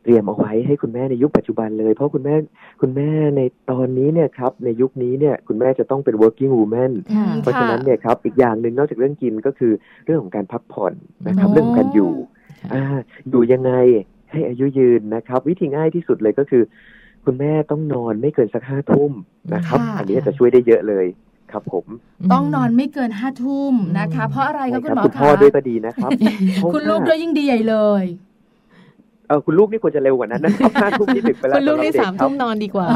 [0.09, 2.35] รียมเอาไว้ให้คุณแม่ในยุคปัจจุบันเลย เพราะคุณแม่
[2.81, 3.41] คุณแม่ใน
[3.71, 9.73] ตอนนี้เนี่ยครับในยุคนี้เนี่ยคุณแม่จะต้องเป็น working woman ค่ะเพราะฉะนั้นเนี่ยครับอีกอย่างหนึ่งนอกจากเรื่องกินก็คือ
[10.05, 10.93] เรื่องของการพักผ่อน
[11.27, 12.13] นะครับอ๋อเรื่องของการอยู่
[12.63, 12.83] ค่ะอ่า
[13.31, 13.73] อยู่ยังไง
[14.31, 16.63] ให้อายุยืนนะครับ วิธีง่ายที่สุดเลยก็คือ
[17.25, 19.13] คุณแม่ต้องนอนไม่เกินสักห้าทุ่ม
[19.55, 21.07] นะครับค่ะอันนี้จะช่วยได้เยอะเลย
[21.53, 21.85] ครับผม
[22.33, 26.11] ต้องนอนไม่เกินห้าทุ่มนะคะ เพราะอะไรคะใช่คุณหมอคุณคะพ่อด้วยก็ดีนะครับ
[26.55, 28.05] เพราะคุณลูกว่าด้วยยิ่งดีใหญ่เลย
[29.29, 32.87] เออคุณลูกนี่ควรจะเร็วกว่านั้นนะครับห้าทุ่มที่ดึกไปแล้วคุณลูกนี่ำหรับสามเด็ทุ่มนอนดีกว่า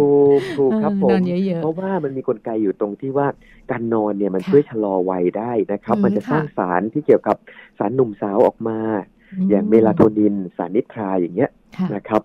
[0.00, 3.26] ถูกถูกครับผมนอนเยอะเพราะว่ามันมีกลไกอยู่ตรงที่ว่า
[3.70, 7.36] การนอนเนี่ยมันค่ะช่วยชะลอวัยได้นะครับอืมมันจะสร้างค่ะสารที่เกี่ยวกับ
[7.78, 12.22] สารหนุ่มสาวออกมาๆอย่างเมลาโทนิน สารนิทราอย่างเงี้ยค่ะนะครับ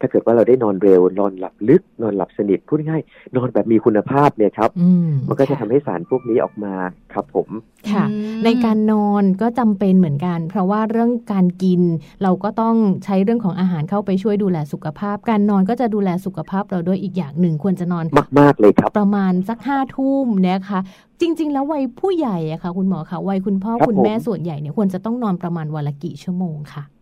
[0.00, 6.74] ถ้าเกิดว่าเราได้นอนเร็วนอนหลับลึก นอนหลับสนิทพูดง่ายๆนอนแบบมีคุณภาพเนี่ยครับอืมมันก็จะค่ทำให้สารพวกนี้ออกมา
[7.12, 7.48] ครับผม
[7.90, 11.80] ค่ะอืมในการนอนก็จำเป็นเหมือนกัน เพราะว่าเรื่องการกิน
[12.22, 18.04] เราก็ต้องใช้เรื่องของอาหารเข้าไปช่วยดูแลสุขภาพ การนอนก็จะดูแลสุขภาพเราด้วยอีกอย่างหนึ่งควรจะนอน
[18.38, 20.80] มาก ๆเลยครับ ประมาณสักห้าทุ่มนะคะ
[21.20, 26.97] จริง ๆ แล้ววัยผู้ใหญ่อะค่ะ คุณหมอคะวัยคุณพ่อครับคุณแม่ผมส่วนใหญ่เนี่ยควรจะต้องนอนประมาณวันละกี่ชั่วโมงค่ะอ่า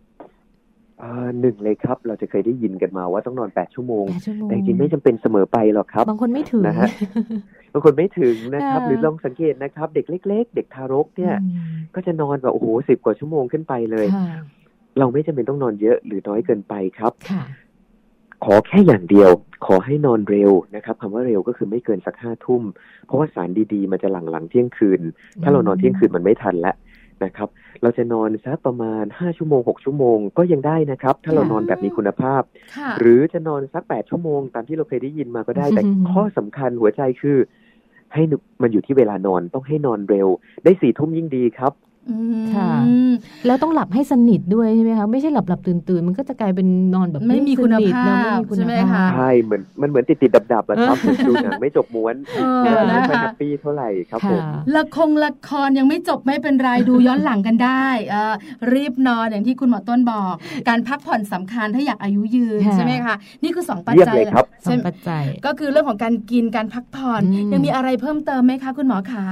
[1.41, 6.89] หนึ่งเลยครับ เราจะเคยได้ยินกันมาว่าต้องนอนแปดชั่วโมงแปดชั่วโมงแต่จริงๆไม่จำเป็นเสมอไปหรอกครับ บางคนไม่ถึงนะฮะ
[7.73, 14.27] บางคนไม่ถึงนะครับค่ะหรือลองสังเกตนะครับ เด็กเล็ก ๆ เด็กทารกเนี่ยอืมก็จะนอนแบบโอ้โหสิบกว่าชั่วโมงขึ้นไปเลยค่ะ
[14.99, 17.43] เราไม่จำเป็นต้องนอนเยอะหรือน้อยเกินไปครับค่ะ
[18.45, 19.29] ขอแค่อย่างเดียว
[19.65, 22.63] ขอให้นอนเร็วนะครับคำว่าเร็วก็คือไม่เกินสักห้าทุ่ม
[23.05, 25.01] เพราะว่าสารดีๆ มันจะหลังหลังๆเที่ยงคืน
[25.43, 26.75] ถ้าเรานอนเที่ยงคืนมันไม่ทันแล้ว
[27.25, 27.49] นะครับ
[27.81, 32.41] เราจะนอนสักประมาณห้าชั่วโมงหกชั่วโมงก็ยังได้นะครับ ถ้าเรานอนแบบมีคุณภาพ
[32.77, 37.37] ค่ะหรือจะนอนสักแปดชั่วโมง ตามที่เราเคยได้ยินมาก็ได้ แต่อืมข้อสำคัญหัวใจคือ
[38.13, 38.23] ให้
[38.61, 40.27] มันอยู่ที่เวลานอนต้องให้นอนเร็ว
[40.63, 41.96] ได้สี่ทุ่มยิ่งดีครับอืม
[42.55, 42.71] ค่ะ
[43.45, 52.15] แล้วต้องหลับให้สนิทด้วยใช่ไหมคะไม่ใช่หลับหลับตื่นตื่นๆมันก็จะกลายเป็นนอนแบบไม่มีคุณสนิทภาพเนอะไม่มีคุณใช่ไหมภาคะพใช่เหมือนมันเหมือนติดติดดับดับๆอะครับเหมือนดูหนังไม่จบม้วน
[52.63, 58.33] เออแล้วก็ไม่นะค่อยคะแฮปปี้เท่าไหร่ครับผมค่ะละครละครยังไม่จบไม่เป็นไรดูย้อนหลังกันได้เออ
[58.73, 60.33] รีบนอนอย่างที่คุณหมอต้นบอก
[60.69, 69.25] การพักผ่อนสำคัญถ้าอยากอายุยืนค่ะใช่ไหมคะนี่คือสองปัจเยี่ยมจัยเลยครับสอใช่งไหมปัจจัยก็คือเรื่องของการกินการพักผ่อนอืมยังมีอะไรเพิ่มเติมไหมคะ คุณหมอขา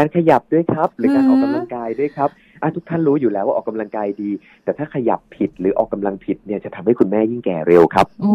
[0.00, 2.30] การขยับด้วยครับ หรือการอืมออกกำลังกายด้วยครับ
[2.62, 4.30] อะทุกท่านรู้อยู่แล้วว่าออกกำลังกายดี
[4.64, 8.34] แต่ถ้าขยับผิดหรือออกกำลังผิดเนี่ยจะทำให้คุณแม่ยิ่งแก่เร็วครับโอ้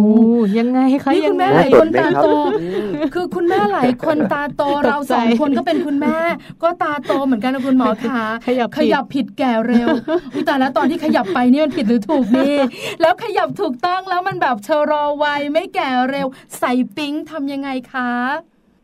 [0.58, 2.28] ยังไงคะนี่ยัคุงณไงแม่หลายคนน่าสนไหมตาครับโต
[2.62, 6.18] อืมคือคุณแม่หลายคนตาโตตกใจเราสองคนก็เป็นคุณแม่
[6.64, 9.88] ก็ตาโตเหมือนกันนะคุณหมอคะขยับขยับผิดแก่เร็ว
[10.34, 12.56] อุยแต่แล้วตอนที่ขยับไปนี่มันผิดหรือถูกนี่
[13.02, 16.28] แล้วขยับถูกต้องแล้วมันแบบชะลอวัยไม่แก่เร็ว
[16.60, 18.12] ใส่ปิ๊งทำยังไงคะ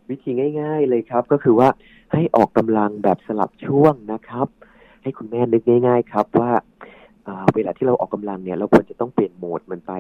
[0.10, 1.68] วิธีง่าย ๆ เลยครับก็คือว่า
[2.12, 4.48] ให้ออกกำลังแบบสลับช่วงนะครับ
[5.04, 6.52] ให้คุณแม่นึกง่าย ๆ ครับว่า
[7.56, 9.92] เวลาที่เราออกกำลังเนี่ย เราควรจะต้องเปลี่ยนโหมดมันไป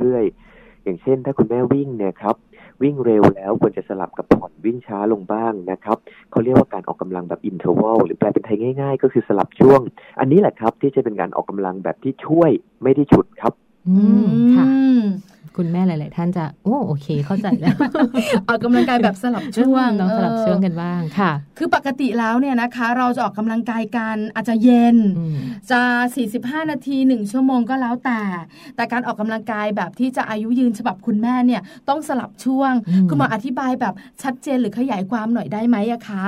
[0.00, 2.36] เรื่อยๆ อย่างเช่น ถ้าคุณแม่วิ่งเนี่ยครับ
[2.82, 5.96] วิ่งเร็วแล้วควรจะสลับกับผ่อนวิ่งช้าลงบ้างนะครับ
[6.30, 9.80] เขาเรียกว่าการออกกำลังแบบอินเทอร์วัลหรือแปลเป็นไทยง่าย ๆ ก็คือสลับช่วง
[10.20, 12.50] อันนี้แหละครับที่จะเป็นการออกกำลังแบบที่ช่วย
[12.82, 13.52] ไม่ได้ฉุดครับ
[13.88, 13.96] อื
[14.26, 14.66] มค่ะ
[15.56, 17.76] คุณแม่หลาย ๆ ท่านจะโอ้โอเค เข้าใจแล้ว
[18.48, 25.36] ออกกำลังกายแบบสลับช่วงน้องสลับเออช่วงกันบ้างค่ะ คือปกติแล้วเนี่ยนะคะ เราจะออกกำลังกายกันอาจจะเย็นอืม
[25.70, 25.80] จะ
[26.24, 28.20] 45 นาที1ชั่วโมงก็แล้วแต่
[28.76, 36.24] แต่การออกกำลังกายแบบที่จะอายุยืนฉบับคุณแม่เนี่ยต้องสลับช่วงอืมคุณหมออธิบายแบบชัดเจนหรือขยายความหน่อยได้ไหมอะคะ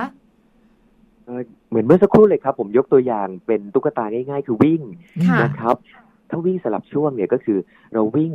[1.24, 4.82] เอ่อเหมือนเมื่อสักครู่เลยครับ ผมยกตัวอย่างเป็นตุ๊กตาง่าย ๆ คือวิ่ง
[5.28, 5.76] ค่ะนะครับ
[6.30, 7.58] ถ้าวิ่งสลับช่วงเนี่ยก็คือ
[7.94, 8.32] เราวิ่ง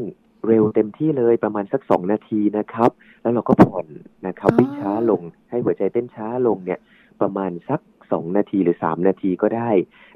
[0.48, 2.92] เร็วเต็มที่เลยประมาณสักสองนาทีนะครับ
[3.22, 3.88] แล้วเราก็ผ่อน
[4.28, 6.80] นะครับอ๋อวิ่งช้าลงให้หัวใจเต้นช้าลงเนี่ย
[7.22, 7.80] ประมาณสัก
[8.12, 9.70] สองนาทีหรือสามนาทีก็ได้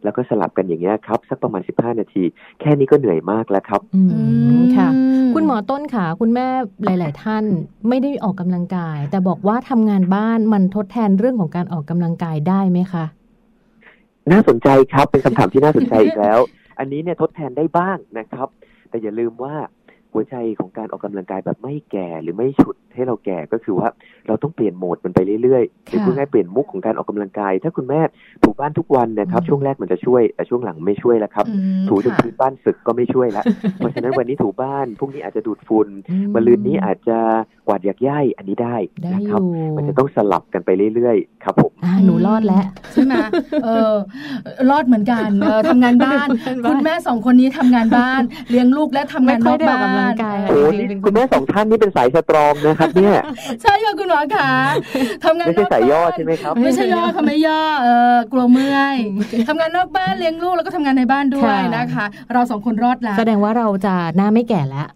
[0.03, 2.23] แล้วก็สลับกันอย่างเงี้ยครับสักประมาณสิบห้านาที
[2.59, 4.01] แค่นี้ก็เหนื่อยมากแล้วครับ อื
[4.59, 6.47] มค่ะอืมคุณหมอต้นค่ะคุณแม่
[6.85, 7.43] หลาย ๆ ท่าน
[7.89, 13.05] ไม่ได้ออกกำลังกาย แต่บอกว่าทำงานบ้านมันทดแทนเรื่องของการออกกำลังกายได้ไหมคะ
[14.31, 16.39] น่าสนใจครับเป็นคำถามที่น่าสนใจอีกแล้ว
[16.79, 18.47] อันนี้เนี่ยทดแทนได้บ้างนะครับ
[18.89, 19.55] แต่อย่าลืมว่า
[20.13, 23.87] หัวใจของการออกกำลังกายแบบไม่แก่หรือไม่ฉุด ให้เราแก่ก็คือว่า
[24.27, 28.01] เราต้องเปลี่ยนโหมดมันไปเรื่อยๆหรือพูดง่ายๆเปลี่ยนมุกของการออกกำลังกาย ถ้าคุณแม่
[28.43, 33.45] ถูบ้านทุกวันนะครับอืมช่วงแรกมันจะช่วยแต่ช่วงหลังไม่ช่วยแล้วครับอืมถูจนค่ะพื้นบ้านสึกก็ไม่ช่วยแล้ว
[33.77, 37.17] เพราะฉะนั้นวันนี้ถูบ้านพรุ่งนี้อาจจะดูดฝุ่นอืมมะรืนนี้อาจจะ
[37.67, 43.13] กวาดหยักย่ายอันนี้ได้ได้นะอครับยู่มันจะต้องสลับกันไปเรื่อยๆ ครับผมอ่าหนูรอดแล้วใช่ไหม
[43.63, 43.95] เออ
[44.69, 53.19] รอดเหมือนกันเออทำงานบ้านทำงานบ้าน คุณแม่สองคนนี้ทำงานบ้านเลี้ยงลูกและทำไม่งานค่นออยกได้ออกบ้านกำลังกายค่ะโอ้จรินี่งๆเป็นคุณแม่สองท่านนี่เป็นสายสตรองนะครับเนี่ย
[53.61, 54.49] ใช่ค่ะคุณหมอขา
[55.23, 58.97] ทำงานไม่นใช่อกสายย่อบ้านใช่ไหมครับ ไม่ใช่ย่อค่ะไม่ย่อเออกลัวเมื่อย
[59.47, 64.87] ทำงานนอกบ้านเลี้ยงลูกแล้วก็ทำงานในบ้านด้วยค่ะนะคะ เราสองคนรอดแล้วแสดงว่าเราจะหน้าไม่แก่แล้ว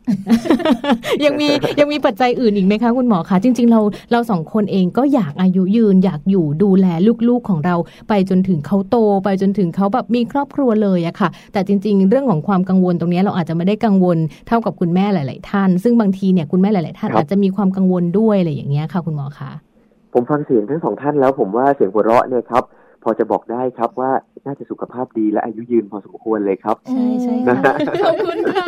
[1.25, 3.79] ยังมียังมีปัจจัยอื่นอีกไหมคะคุณหมอคะจริง ๆ เรา
[4.11, 6.87] เราสองคนเองก็อยากอายุยืนอยากอยู่ดูแล
[7.29, 7.75] ลูกๆของเรา
[8.09, 14.17] ไปจนถึงเขาโตไปจนถึงเขาแบบมีครอบครัวเลยอะค่ะ แต่จริง ๆ เรื่องของความกังวลตรงนี้เราอาจจะไม่ได้กังวล
[14.47, 19.51] เท่ากับคุณแม่หลาย ๆ ท่าน ซึ่งบางทีเนี่ยคุณแม่หลาย ๆ ท่านครับอาจจะมีความกังวลด้วยอะไรอย่างเงี้ยค่ะคุณหมอคะ
[20.13, 22.63] ผมฟังเสียงทั้งสองท่านแล้วผมว่าเสียงหัวเราะเนี่ยครับ
[23.03, 24.11] พอจะบอกได้ครับว่า
[24.45, 28.67] น่าจะสุขภาพดีและอายุยืนพอสมควรเลยครับ ใช่ใช่นะค่ะฮะขอบคุณค่ะ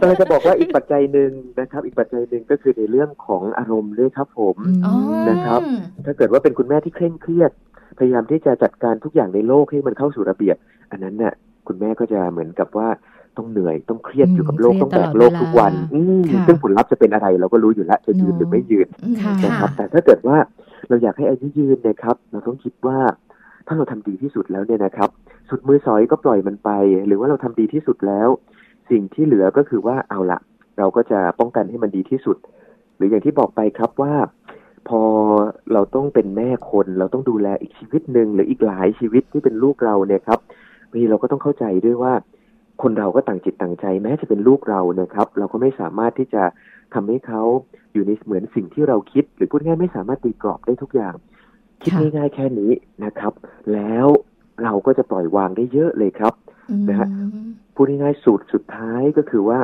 [0.00, 1.30] แต่จะบอกว่าอีกปัจจัยหนึ่ง
[1.60, 4.94] นะครับ อีกปัจจัยหนึ่งก็คือในเรื่องของอารมณ์ด้วยครับผมอ๋อ
[5.30, 5.60] นะครับ
[6.06, 7.52] ถ้าเกิดว่าเป็นคุณแม่ที่เคร่งเครียด
[7.98, 10.56] พยายามที่จะจัดการทุกอย่างในโลกให้มันเข้าสู่ระเบียบ
[10.90, 11.34] อันนั้นน่ะ
[11.68, 12.88] คุณแม่ก็จะเหมือนกับว่า
[13.38, 18.88] ต้องเหนื่อยต้องเครียดอืมอยู่กับโลกเครียดต้องแบกตลอดโลกเวลาทุกวันอืมค่ะซึ่งผลลัพธ์จะเป็นอะไรเราก็รู้อยู่แล้วจะยืนเนอะหรือไม่ยืน
[19.22, 20.36] ค่ะนะครับแต่ถ้าเกิดว่า
[20.88, 22.98] เราอยากให้อายุยืนเนะครับ เราต้องคิดว่า
[23.66, 25.10] ถ้าเราทำดีที่สุดแล้วเนี่ยนะครับ
[25.48, 26.70] สุดมือสอยก็ปล่อยมันไป
[27.06, 28.28] หรือว่าเราทำดีที่สุดแล้ว
[28.90, 30.38] สิ่งที่เหลือก็คือว่าเอาละ
[30.78, 32.36] เราก็จะป้องกันให้มันดีที่สุด
[32.96, 34.14] หรืออย่างที่บอกไปครับว่า
[34.88, 35.02] พอ
[35.72, 40.38] เราต้องเป็นแม่คน เราต้องดูแลอีกชีวิตหนึ่งหรืออีกหลายชีวิตที่เป็นลูกเราเนี่ยครับ
[40.90, 42.12] บางทีเราก็ต้องเข้าใจด้วยว่า
[42.82, 46.42] คนเราก็ต่างจิตต่างใจ แม้จะเป็นลูกเรานะครับ เราก็ไม่สามารถที่จะ
[46.94, 47.42] ทำให้เขา
[47.92, 51.14] อยู่ในเหมือนสิ่งที่เราคิด หรือพูดง่ายไม่สามารถตีกรอบได้ทุกอย่าง
[51.82, 52.70] คิดค่ะง่ายๆแค่นี้
[53.04, 53.32] นะครับ
[53.72, 54.06] แล้ว
[54.62, 56.34] เราก็จะปล่อยวางได้เยอะเลยครับ
[56.88, 57.08] นะฮะ
[57.74, 59.58] พูดง่ายๆสูตรสุดท้ายก็คือว่า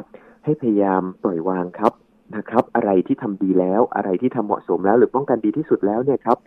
[0.44, 1.92] ให้พยายามปล่อยวางครับ
[2.36, 6.38] นะครับ อะไรที่ทำดีแล้วอะไรที่ทำเหมาะสมแล้วหรือป้องกันดีที่สุดแล้วเนี่ยครับ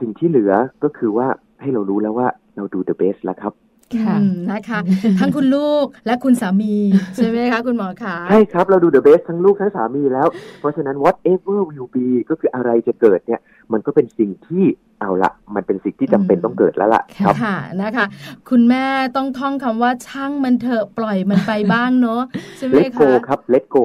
[0.00, 0.52] สิ่งที่เหลือ
[0.84, 1.26] ก็คือว่า
[1.60, 3.52] ให้เรารู้แล้วว่าเราดู the best แล้วครับ
[4.00, 4.78] ค่ะอืมนะคะ
[5.20, 6.74] ทั้งคุณลูกและคุณสามี
[7.16, 10.26] ใช่ไหมคะ คุณหมอคะใช่ครับ เราดู the best ทั้งลูกทั้งสามีแล้ว
[10.60, 13.40] เพราะฉะนั้น whatever will be ก็คืออะไรจะเกิดเนี่ย
[13.72, 14.64] มันก็เป็นสิ่งที่
[15.00, 18.06] เอาละมันเป็นสิ่งที่จำเป็นอืมต้องเกิดแล้วล่ะครับค่ะนะคะ
[18.50, 18.84] คุณแม่
[19.16, 22.22] ต้องท่องคำว่าช่างมันเถอะปล่อยมันไปบ้างเนอะ
[22.56, 23.84] ใช่ไหม let go คะครับ let go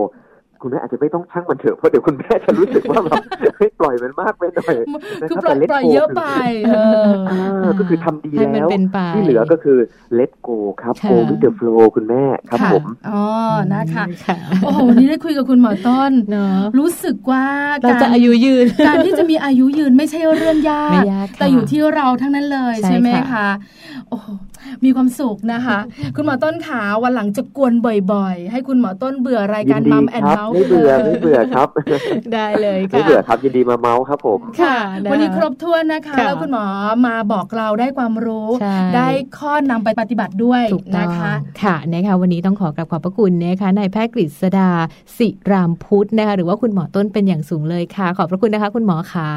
[0.62, 3.22] คุณแม่อาจจะไม่ต้องช่างมันเถอะเพราะเดี๋ยวคุณแม่จะรู้สึกว่าแบบ
[3.58, 4.76] เฮ้ยปล่อยมันมากไปหน่อย
[5.22, 6.24] นะคือรับปล่อยแต่ let ปล่อย go เยอะไป
[6.68, 6.72] เอ
[7.08, 9.78] ออ่าก็คือทำดีให้มันแล้วเป็นไปที่เหลือก็คือ
[10.20, 13.24] let go ครับค่ะ go with the flow คุณแม่ครับค่ะผมอ๋อ
[13.74, 17.46] นะคะค่ะโอ้โหวันนี้ได้คุยกับคุณหมอต้นเนาะรู้สึกว่า
[17.82, 23.50] เราการจะอายุยืนการที่จะมีอายุยืนไม่ใช่เรื่องยากไม่ยากค่ะแต่อยู่ที่เราทั้งนั้นเลยใช่ใช่ไหมค่ะคะ
[24.10, 24.28] โอ้โห
[24.86, 25.80] มีความสุขนะคะ
[26.16, 27.74] คุณหมอต้นขาวันหลังจะกวน
[28.14, 31.68] บ่อยๆ ให้คุณหมอต้นเบื่อรายยิการดีมัมแอนครัเมาส์ไม่เบื่อไม่เบื่อครับ
[32.34, 34.78] ได้เลยไม่ค่ะเบื่อครับยินดีมาเมาส์ครับผมค่ะ
[35.12, 36.66] วันนี้ครบถ้วนนะคะค่ะแล้วคุณหมอ
[37.08, 39.08] มาบอกเราได้ความรู้ใช่ได้
[39.38, 44.70] ข้อนำไปปฏิบัติด้วยถูกต้อนะงคะค่ะนะคะวันนี้ต้องขอกราบขอบพระคุณนะคะนายแพทย์กฤษดา
[45.18, 49.32] สิรามพุทธนะคะหรือว่าคุณหมอต้นเป็นอย่างสูงเลยค่ะ ขอบพระคุณนะคะ คุณหมอขา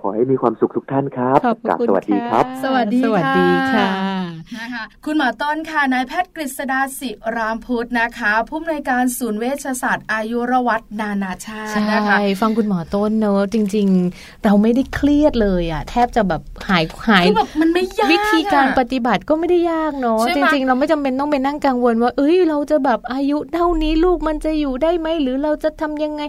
[0.00, 4.13] ขอให้มีความสุขทุกท่านครับขอบพกระราบคุณสวัสดีครับะสวัสดีสวัสดีค่ะค่ะ
[4.58, 26.22] นะคะคุณหมอต้นค่ะนายแพทย์กฤษดาสิรามพุทธนะคะผู้อำนวยการศูนย์เวชศาสตร์อายุรวัตนานาชาติใช่นะคะฟังคุณหมอต้นเนอะจริง ๆ เราไม่ได้เครียดเลยอะแทบจะแบบหายหายคือแบบมันไม่ยากวิธีการปอะฏิบัติก็ไม่ได้ยากเนาะใช่จไหมริง ๆ เราไม่จำเป็นต้องไปนั่งกังวลว่า เอ้ยเราจะแบบอายุเท่านี้ลูกมันจะอยู่ได้ไหมหรือเราจะทำยังไง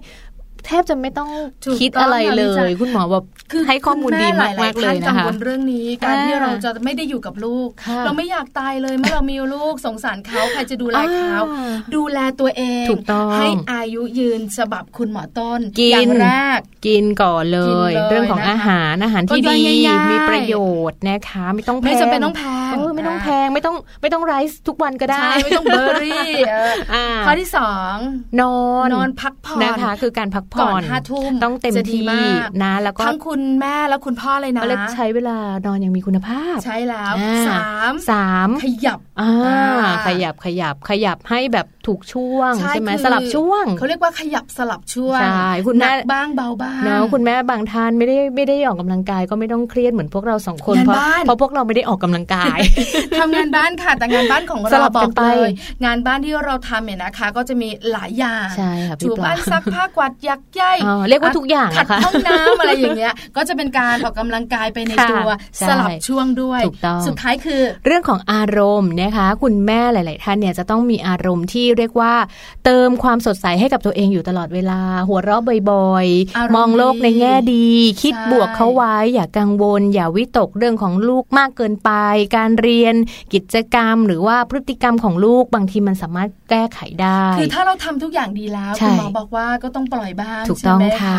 [0.65, 1.29] แทบจะไม่ต้อง
[1.63, 20.55] ถูกคิดต้องอะไรเลค่ะยพี่จ๋าคุณหมอแบบคือให้ข้อมูลดีมากคุณแหมากๆเลยท่นะกังคะวลเรื่องนี้การที่อ่าเราจะไม่ได้อยู่กับลูกค่ะเราไม่อยากตายเลยเมื่อเรามีลูกสงสารเขาใครจะดูแลเขาอ่าดูแลตัวเองถูกต้องให้อายุยืนฉบับคุณหมอต้นกินอย่างแรกกินก่อนเลกินยเลยเรื่องของนะคะอาหารอาหารที่ก็ดีย่อยง่ายๆมีประโย
[20.89, 27.95] ชน์นะคะ ไม่ต้องแพงไม่จำเป็นต้องแพงเออไม่ต้องแพงไม่ต้องไม่ต้องไรซ์ทุกวันก็ได้ใช่ไม่ต้องเบอร์รี่เอออ่าข้อที่สอง
[28.41, 28.55] นอ
[28.85, 52.59] นนอนพักผ่อนนะคะคือการพักผ่ก่ออนนห้าทุ่มต้องเต็มจะดีที่มากนะ แล้วก็ทั้งคุณแม่และคุณพ่อเลยนะก็เลยใช้เวลานอนอย่างมีคุณภาพ ใช่แล้วอ่าสามสามขยับอ่าอ่าขยับขยับขยับให้แบบถูกช่วงใช่ใช่ไหมคือสลับช่วงเขาเรียกว่าขยับสลับช่วงใช่คุณแม่หนักบ้างเบาบ้างเนาะคุณแม่บางท่านไม่ได้ไม่ได้ออกกำลังกายก็ไม่ต้องเครียดเหมือนพวกเราสองคนงานเพราะบ้านเพราะพวกเราไม่ได้ออกกำลังกาย
[53.19, 55.51] ทำงานบ้านค่ะแต่งานบ้านของสเราลับบอกักนไปเลย
[55.85, 72.13] งานบ้านที่เราทำเนี่ยนะคะ ก็จะมีหลายอย่างใช่ค่ะพี่ถูปลาบ้านซักผ้ากวาดยักใยอ๋อเรียกว่าทุกอย่างขัดนะคะห้องน้ำอะไรอย่างเงี้ย ก็จะเป็นการออกกำลังกายไปในค่ะตัวใช่สลับช่วงด้วยถูกต้องสุดท้ายคือ เรื่องของอารมณ์นะคะ คุณแม่หลาย ๆ ท่านเนี่ยจะต้องมีอารมณ์ที่เรียกว่า
[72.65, 75.41] เติมความสดใสให้กับตัวเองอยู่ตลอดเวลา หัวเราะ
[75.71, 77.67] บ่อยอารมณ์ๆมองโลกในแง่ดี
[78.01, 81.91] คิดใช่บวกเขาไว้ อย่ากังวล อย่าวิตกเรื่องของลูกมากเกินไป
[82.35, 82.95] การเรียน
[83.33, 91.17] กิจกรรม หรือว่าพฤติกรรมของลูกบางทีมันสามารถแก้ไขได้ คือถ้าเราทำทุกอย่างดีแล้วใช่คุณหมอบอกว่าก็ต้องปล่อยบ้างถูกต้องใช่ไหมค่ะ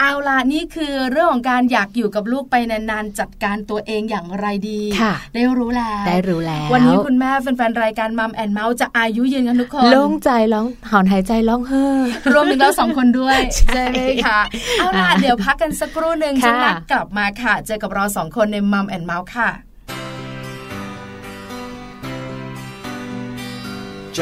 [0.00, 11.98] เอาล่ะนี่คือเรื่องของการอยากอยู่กับลูกไปนานๆจัดการตัวเองอย่างไรดีค่ะได้รู้แล้วได้รู้แล้ว วันนี้คุณแม่แฟนๆรายการมัมแอนเมาส์จะอายุยืนกันทุกคนโล่งใจร้องถอนหายใจร้องเฮ้อ
[12.32, 14.40] รวมถึงเราสองคนด้วยใช่ใช่ไหมคะ
[14.78, 19.50] เอาล่ะอะเดี๋ยวพักกันสักครู่หนึ่งค่ะช่วงหน้ากลับมาค่ะ เจอกับเราสองคนในมัมแอนเมาส์ค่ะ
[24.14, 24.20] ใจ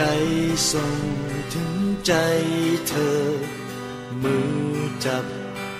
[0.70, 0.96] ส่ง
[1.52, 1.74] ถึง
[2.06, 2.12] ใจ
[2.88, 3.55] เธอ
[4.26, 4.36] มื
[4.78, 5.26] อจับ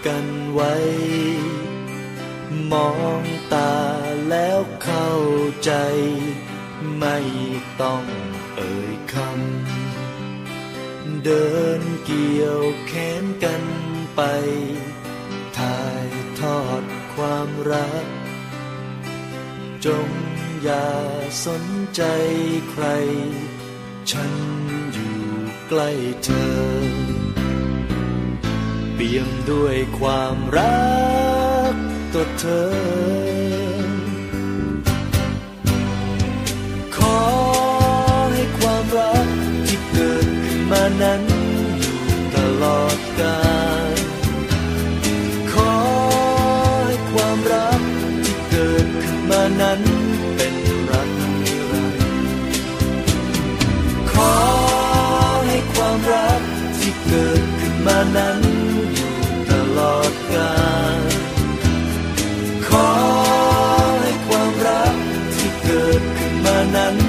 [0.06, 0.74] กันไว้
[2.72, 2.90] มอ
[3.20, 3.22] ง
[3.54, 3.74] ตา
[4.28, 5.12] แล้วเข้า
[5.64, 5.72] ใจ
[6.98, 7.18] ไม่
[7.80, 8.04] ต้อง
[8.56, 12.92] เอ่ยคำ เดินเกี่ยวแข
[13.22, 13.62] นกัน
[14.16, 14.20] ไป
[15.58, 16.08] ถ่าย
[16.40, 16.82] ทอด
[17.14, 18.06] ความรัก
[19.86, 20.08] จง
[20.62, 20.90] อย่า
[21.46, 21.64] สน
[21.96, 22.02] ใจ
[22.70, 22.84] ใคร
[24.10, 24.32] ฉัน
[24.92, 25.18] อยู่
[25.68, 25.90] ใกล้
[26.24, 27.45] เธอ
[28.98, 30.76] เปี่ยมด้วยความรั
[31.72, 31.74] ก
[32.14, 33.96] ต่อเธอ
[36.96, 37.20] ขอ
[38.32, 39.28] ให้ความรัก
[39.66, 41.22] ที่เกิดขึ้นมานั้น
[41.78, 41.98] อยู่
[42.34, 43.40] ตลอดกา
[43.94, 43.96] ล
[45.52, 45.74] ขอ
[46.86, 47.80] ให้ความรัก
[48.24, 49.80] ที่เกิดขึ้นมานั้น
[50.36, 50.54] เป็น
[50.90, 51.10] รัก
[51.42, 52.04] นิรันดร์
[54.12, 54.34] ขอ
[55.46, 56.40] ให้ความรัก
[56.78, 58.55] ที่เกิดขึ้นมานั้น
[66.76, 67.05] nana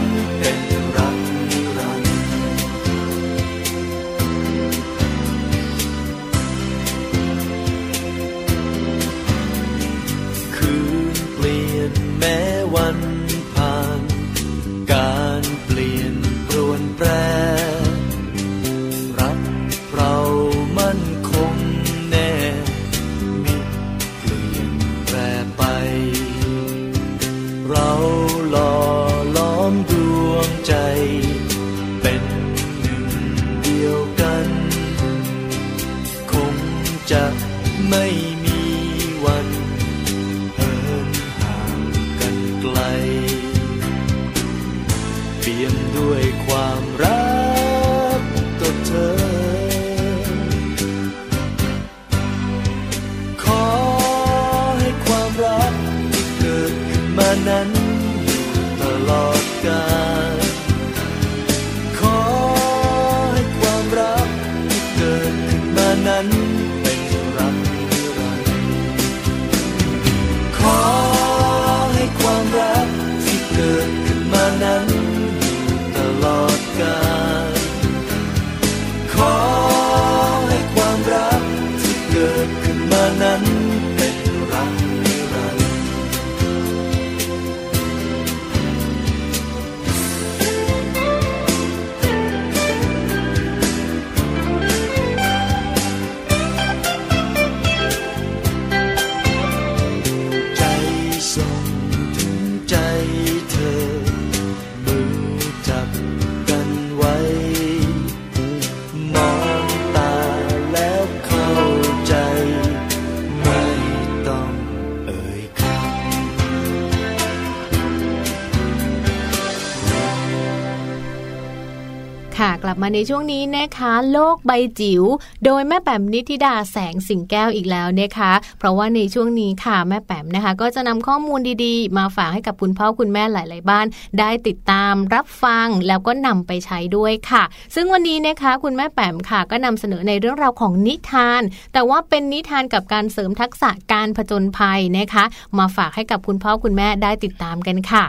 [122.40, 125.04] ค่ะ กลับมาในช่วงนี้นะคะ โลกใบจิ๋ว
[125.46, 133.86] โดยแม่แปมนิธิดาแสงสิงแก้วอีกแล้วนะคะ เพราะว่าในช่วงนี้ค่ะแม่แปมนะคะ ก็จะนำข้อมูลดีๆ มาฝากให้กับคุณพ่อคุณแม่หลาย ๆ บ้าน
[134.20, 137.44] ได้ติดตามรับฟังแล้วก็นำไปใช้ด้วยค่ะ
[137.76, 141.42] ซึ่งวันนี้นะคะคุณแม่แปมค่ะ ก็นำเสนอในเรื่องราวของนิทาน
[141.74, 145.24] แต่ว่าเป็นนิทานกับการเสริมทักษะการผจญภัยนะคะ
[145.58, 148.06] มาฝากให้กับคุณพ่อคุณแม่ได้ติดตามกันค่ะ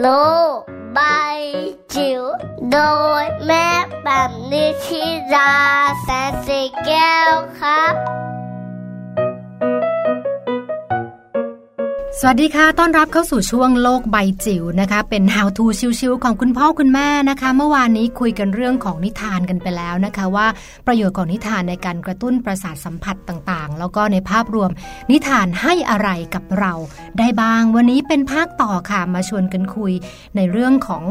[0.00, 0.08] โล
[0.56, 1.00] ก ใบ
[1.94, 2.22] จิ๋ว
[2.70, 2.78] โด
[3.22, 3.66] ยแม่
[4.04, 4.30] แบบ
[12.20, 15.64] สวัสวัสดีค่ะ ต้อนรับเข้าสู่ช่วงโลกใบจิ๋วนะคะ เป็น How to
[16.00, 20.46] ชิวๆของคุณพ่อคุณแม่นะคะ เมื่อวานนี้คุยกันเรื่องของนิทานกันไปแล้วนะคะ ว่า
[20.86, 24.70] ประโยชน์ของนิทานในการกระตุ้นประสาทสัมผัสต่างๆ แล้วก็ในภาพรวม
[25.10, 26.72] นิทานให้อะไรกับเรา
[27.18, 29.92] ได้บ้าง วันนี้เป็นภาคต่อค่ะ มาชวนกันคุย
[30.36, 31.04] ในเรื่องของ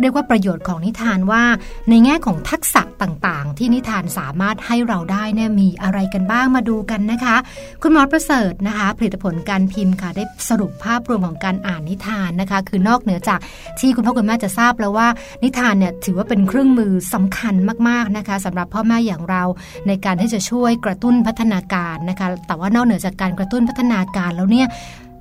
[0.00, 1.42] เรียกว่าประโยชน์ของนิทานว่า
[1.88, 7.36] ในแง่ของทักษะต่างๆ ที่นิทานสามารถให้เราได้เนี่ยมีอะไรกันบ้างมาดูกันนะคะ
[7.82, 13.40] คุณหมอประเสริฐนะคะ ผลิตผลการพิมพ์ค่ะได้สรุปภาพรวมของการอ่านนิทานนะคะ คือนอกเหนือจาก
[13.80, 15.08] ที่คุณพ่อคุณแม่จะทราบแล้วว่า
[15.42, 17.54] นิทานเนี่ยถือว่าเป็นเครื่องมือสำคัญ
[17.88, 19.42] มากๆนะคะสำหรับพ่อแม่อย่างเรา
[19.86, 24.68] ในการที่จะช่วยกระตุ้นพัฒนาการนะคะ แต่ว่านอกเหนือจากการกระตุ้นพัฒนาการแล้วเนี่ย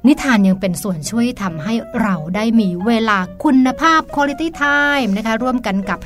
[0.07, 5.99] นิทานยังเป็นส่วนช่วยทำให้เราได้มีเวลาคุณภาพ quality time นะคะ ร่วมกันกับ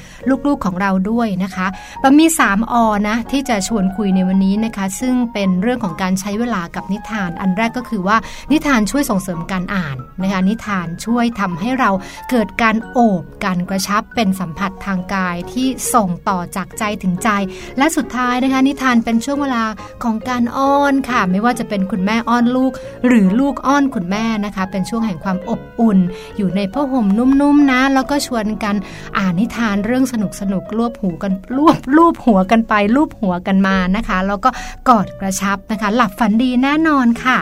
[0.48, 1.68] ลูกๆของเราด้วยนะคะ
[2.02, 2.74] ปะมี 3อ
[3.08, 8.18] นะ ที่จะชวนคุยในวันนี้นะคะ ซึ่งเป็นเรื่องของการใช้เวลากับนิทาน อันแรกก็คือว่า
[8.52, 11.92] นิทานช่วยส่งเสริมการอ่านนะคะนิทานช่วยทำให้เรา
[12.30, 17.30] เกิดการโอบการกระชับเป็นสัมผัสทางกายที่ส่งต่อจากใจถึงใจ
[17.78, 19.64] และสุดท้ายนะคะ นิทานเป็นช่วงเวลา
[20.04, 22.72] ของการอ้อนค่ะ ไม่ว่าจะเป็นคุณแม่อ้อนลูก
[23.08, 26.00] หรือลูกอ้อนคุณแม่นะคะ เป็นช่วงแห่งความอบอุ่น
[26.38, 28.76] อยู่ในผ้าห่มนุ่มๆนะ แล้วก็ชวนกัน
[29.18, 34.50] อ่านนิทานเรื่องสนุกสนุกๆรวบหูกันรวบรูปหัวกันไปรูปหัวกันมานะคะ แล้วก็
[34.90, 37.38] กอดกระชับนะคะ หลับฝันดีแน่นอนค่ะ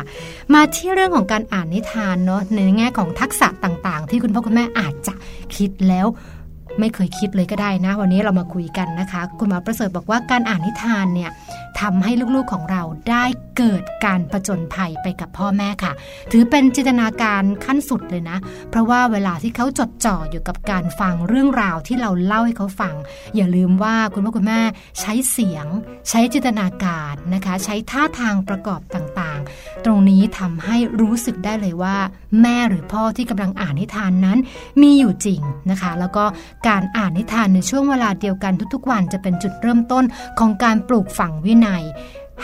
[0.53, 5.13] มาที่เรื่องของการอ่านนิทานเนาะในแง่ของทักษะต่างๆ ที่คุณพ่อคุณแม่อาจจะ
[5.55, 6.07] คิดแล้ว
[6.79, 11.31] ไม่เคยคิดเลยก็ได้นะ วันนี้เรามาคุยกันนะคะ คุณหมอประเสริฐบอกว่าการอ่านนิทานเนี่ย
[11.79, 13.25] ทำให้ลูกๆของเราได้
[13.57, 15.93] เกิดการผจญภัยไปกับพ่อแม่ค่ะ
[16.31, 18.37] ถือเป็นจินตนาการขั้นสุดเลยนะ
[18.69, 22.95] เพราะว่าเวลาที่เขาจดจ่ออยู่กับการฟังเรื่องราวที่เราเล่าให้เขาฟัง
[23.35, 24.59] อย่าลืมว่าคุณพ่อคุณแม่
[24.99, 25.65] ใช้เสียง
[26.09, 29.18] ใช้จินตนาการนะคะ ใช้ท่าทางประกอบต่าง
[29.61, 31.95] ๆ ตรงนี้ทำให้รู้สึกได้เลยว่า
[32.41, 34.37] แม่หรือพ่อที่กำลังอ่านนิทานนั้น
[34.81, 36.23] มีอยู่จริงนะคะ แล้วก็
[36.67, 40.03] การอ่านนิทานในช่วงเวลาเดียวกันทุกๆ วันจะเป็นจุดเริ่มต้น
[40.39, 41.83] ของการปลูกฝังวินัย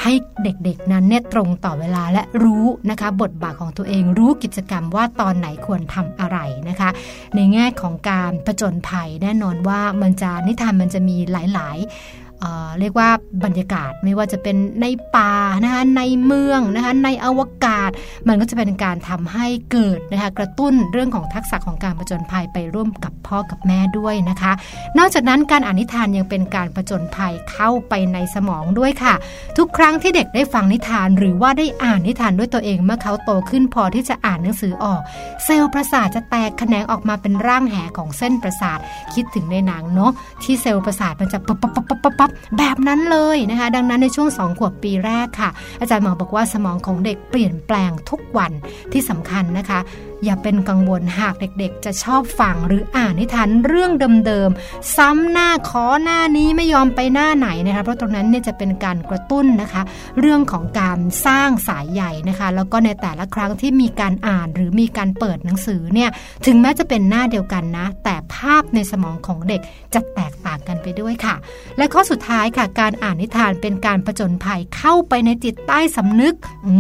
[0.02, 6.38] ให้เด็กๆนั้นเนี่ยตรงต่อเวลาและรู้นะคะ บทบาทของตัวเองรู้กิจกรรมว่าตอนไหนควรทำอะไร
[6.70, 6.90] นะคะ
[7.36, 13.10] ในแง่ของการผจญภัยแน่นอนว่ามันจะนิทานมันจะมีหลายๆ เเรียกว่า
[13.46, 15.34] บรรยากาศไม่ว่าจะเป็นในป่า
[15.64, 17.92] นะคะในเมืองนะคะในอวกาศ
[18.28, 24.52] มันก็จะเป็นการทำให้เกิดนะคะกระตุ้นเรื่องของทักษะของการผจญภัยไปร่วมกับพ่อกับแม่ด้วยนะคะ
[24.98, 29.14] นอกจากนั้นการอ่านนิทานยังเป็นการผจญภัยเข้าไปในสมองด้วยค่ะ
[29.58, 35.02] ทุกครั้งที่เด็กได้ฟังนิทานหรือว่าได้อ่านนิทานด้วยตัวเองเมื่อเขาโตขึ้นพอที่จะอ่านหนังสือออก
[35.46, 38.80] เซลล์ประสาทจะแตกแขนงออกมาเป็นร่างแหของเส้นประสาท
[39.14, 40.12] คิดถึงในหนังเนาะ
[40.44, 45.50] ที่เซลล์ประสาทมันจะปั๊บปั๊บปั๊บปั๊บปั๊บแบบนั้นเลยนะคะ ดังนั้นในช่วง 2 ขวบปีแรกค่ะ
[45.80, 48.52] อาจารย์หมอบอกว่าสมองของเด็กเปลี่ยนแปลงทุกวัน
[48.92, 49.80] ที่สำคัญนะคะ
[50.24, 53.92] อย่าเป็นกังวลหากเด็กๆ จะชอบฟังหรืออ่านนิทานเรื่อง
[54.26, 59.82] เดิมๆ ซ้ำหน้าขอหน้านี้ไม่ยอมไปหน้าไหนนะคะเพราะตรงนั้นเนี่ยจะเป็นการกระตุ้นนะคะ
[60.20, 66.10] เรื่องของการสร้างสายใหญ่นะคะ แล้วก็ในแต่ละครั้งที่มีการอ่านหรือมีการเปิดหนังสือเนี่ย
[66.46, 69.62] ถึงแม้จะเป็นหน้าเดียวกันนะ แต่ภาพในสมองของเด็ก
[69.94, 71.36] จะแตกต่างกันไปด้วยค่ะ
[71.78, 76.36] และข้อสุดท้ายค่ะ การอ่านนิทานเป็นการผจญภัยเข้าไปในจิตใต้สำนึก
[76.68, 76.76] อื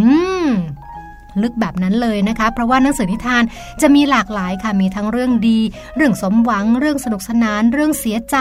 [0.45, 0.49] ม
[1.43, 3.43] ลึกแบบนั้นเลยนะคะ เพราะว่าหนังสือนิทาน
[3.81, 5.59] จะมีหลากหลายค่ะมีทั้งเรื่องดี
[5.95, 8.37] เรื่องสมหวัง เรื่องสนุกสนาน เรื่องเสียใจ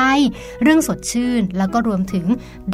[0.63, 2.27] เรื่องสดชื่น แล้วก็รวมถึง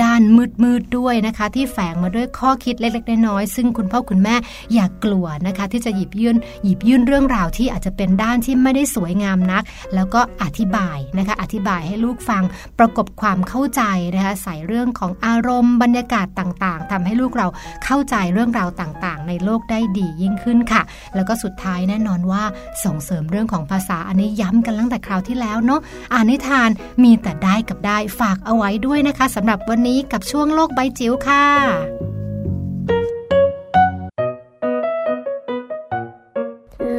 [0.02, 4.34] ด้านมืดมืดๆด้วยนะคะ ที่แฝงมาด้วยข้อคิดเล็กๆน้อยๆซึ่งคุณพ่อคุณแม่
[4.74, 9.62] อย่ากกลัวนะคะ ที่จะหยิบยื่นหยิบยื่นเรื่องราวที่อาจจะเป็นด้านที่ไม่ได้สวยงามนัก
[9.94, 12.42] แล้วก็อธิบายนะคะ อธิบายให้ลูกฟัง
[12.78, 13.82] ประกบความเข้าใจ
[14.14, 17.46] นะคะใส่เรื่องของอารมณ์บรรยากาศต่างๆทำให้ลูกเรา
[17.84, 20.82] เข้าใจเรื่องราวต่างๆ ในโลกได้ดียิ่งขึ้นค่ะ
[21.14, 22.42] แล้วก็สุดท้ายแน่นอนว่า
[22.84, 25.80] ส่งเสริมเรื่องของภาษาอันนี้ย้ำกันตั้งแต่คราวที่แล้วเนาะ
[26.12, 26.70] อ่านนิทาน
[27.02, 31.46] มีแต่ได้กับได้ฝากเอาไว้ด้วยนะคะสำหรับวันนี้กับช่วงโลกใบจิ๋วค่ะ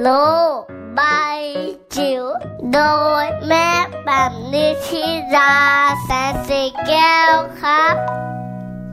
[0.01, 0.09] โล
[0.57, 0.59] ก
[0.95, 1.01] ใบ
[1.95, 2.24] จิ๋ว
[2.74, 2.80] โด
[3.24, 3.70] ยแม่
[4.05, 5.05] แบบนิชิ
[5.36, 5.55] รา
[6.03, 7.95] แสนสีแก้วครับ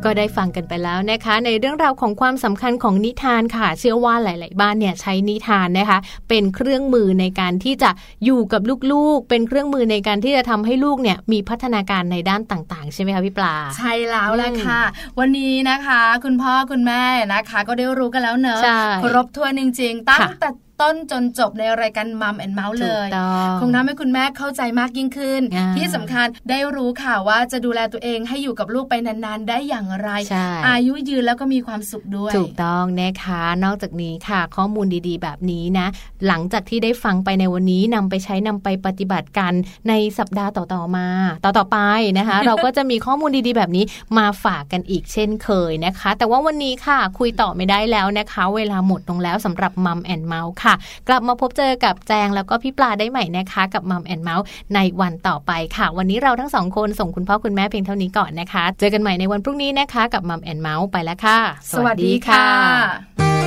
[0.04, 7.90] ก็ได้ฟังกันไปแล้วนะคะ ในเรื่องราวของความสำคัญของนิทานค่ะ เชื่อว่าหลาย ๆ บ้านเนี่ยใช้นิทานนะคะ เป็นเครื่องมือในการที่จะ
[8.24, 14.82] อยู่กับลูก ๆ เป็นเครื่องมือในการที่จะทำให้ลูกเนี่ยมีพัฒนาการในด้านต่าง ๆ ใช่ไหมคะพี่ปลา ใช่แล้วล่ะค่ะ
[15.18, 17.02] วันนี้นะคะ คุณพ่อคุณแม่
[17.34, 35.86] นะคะ ก็ได้รู้กันแล้วเนอะใช่ครบถ้วนจริง ๆ ตั้งค่ะแต่ ต้นจนจบในรายการมัมแอนเมาส์เลถูกยต้องคงทำให้คุณแม่เข้าใจมากยิ่งขึ้นอ่าที่สำคัญได้รู้ค่ะว่าจะดูแลตัวเองให้อยู่กับลูกไปนานๆ ได้อย่างไรใช่อายุยืนแล้วก็มีความสุขด้วย ถูกต้องนะคะ นอกจากนี้ค่ะ ข้อมูลดีๆ แบบนี้นะ
[36.26, 39.52] หลังจากที่ได้ฟังไปในวันนี้นำไปใช้นำไปปฏิบัติกัน
[39.88, 41.06] ในสัปดาห์ต่อๆมา
[41.44, 41.78] ต่อๆไป
[42.18, 43.84] นะคะ เราก็จะมีข้อมูลดีๆ แบบนี้
[44.18, 50.67] มาฝากกันอีกเช่นเคยนะคะ แต่ว่าวันนี้ค่ะคุยต่อไม่ได้แล้วนะคะ เวลาหมดลงแล้วสำหรับ Mom and Mouth ค่ะ
[51.08, 54.44] กลับมาพบเจอกับแจงแล้วก็พี่ปลาได้ใหม่นะคะ กับ Mom and Mouth
[54.74, 61.38] ในวันต่อไปค่ะ วันนี้เราทั้งสองคนส่งคุณพ่อคุณแม่เพียงเท่านี้ก่อนนะคะ เจอกันใหม่ในวันพรุ่งนี้นะคะ กับ Mom and Mouth ไปแล้วค่ะ
[61.72, 63.37] สวัสดีค่ะ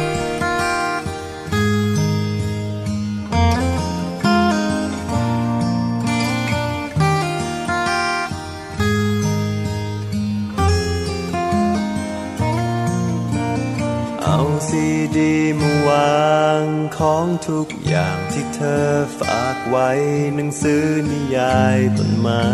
[14.34, 14.86] เอาซี
[15.18, 16.66] ดีมาวาง
[16.98, 18.88] ของทุกอย่างที่เธอ
[19.20, 19.90] ฝากไว้
[20.36, 22.48] หนังสือนิยายต้นไม้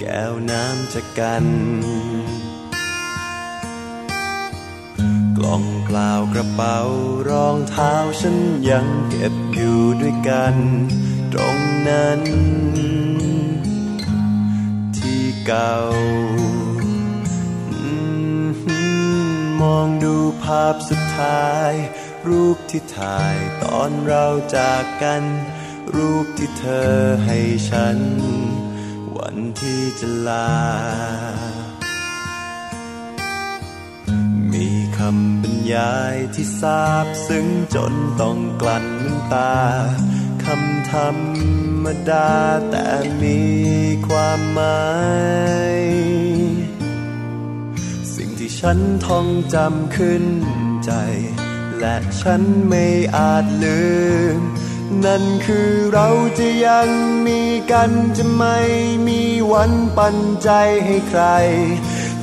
[0.00, 1.46] แก้วน้ำจากกัน
[5.36, 6.78] กล่องเปล่ากระเป๋า
[7.28, 8.36] รองเท้าฉัน
[8.70, 10.56] ยังเก็บอยู่ด้วยกัน
[11.32, 12.20] ตรงนั้น
[14.96, 15.74] ที่เก่า
[19.64, 21.72] มองดูภาพสุดท้าย
[22.28, 25.22] รูปที่ถ่ายตอนเราจากกัน
[25.96, 26.92] รูปที่เธอ
[27.24, 27.38] ให้
[27.70, 27.98] ฉัน
[29.16, 30.54] วันที่จะลา
[34.52, 39.56] มีคำบรรยายที่ซาบซึ้งจนต้องกลั้นน้ำตา
[40.44, 41.08] คำธรร
[41.84, 42.30] มดา
[42.70, 42.88] แต่
[43.22, 43.40] มี
[44.06, 44.84] ความหมา
[45.72, 45.76] ย
[48.68, 50.24] ฉันท่องจำขึ้น
[50.84, 50.92] ใจ
[51.80, 52.86] และฉันไม่
[53.16, 53.84] อาจลื
[54.36, 54.38] ม
[55.04, 56.08] นั่นคือเรา
[56.38, 56.88] จะยัง
[57.26, 57.40] มี
[57.72, 58.58] กันจะไม่
[59.08, 60.50] มีวันปันใจ
[60.86, 61.22] ให้ใคร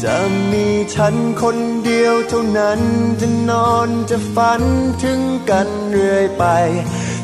[0.03, 0.15] จะ
[0.51, 2.79] มีฉันคนเดียวเท่านั้น
[3.21, 4.61] จะนอนจะฝัน
[5.03, 6.45] ถึงกันเรื่อยไป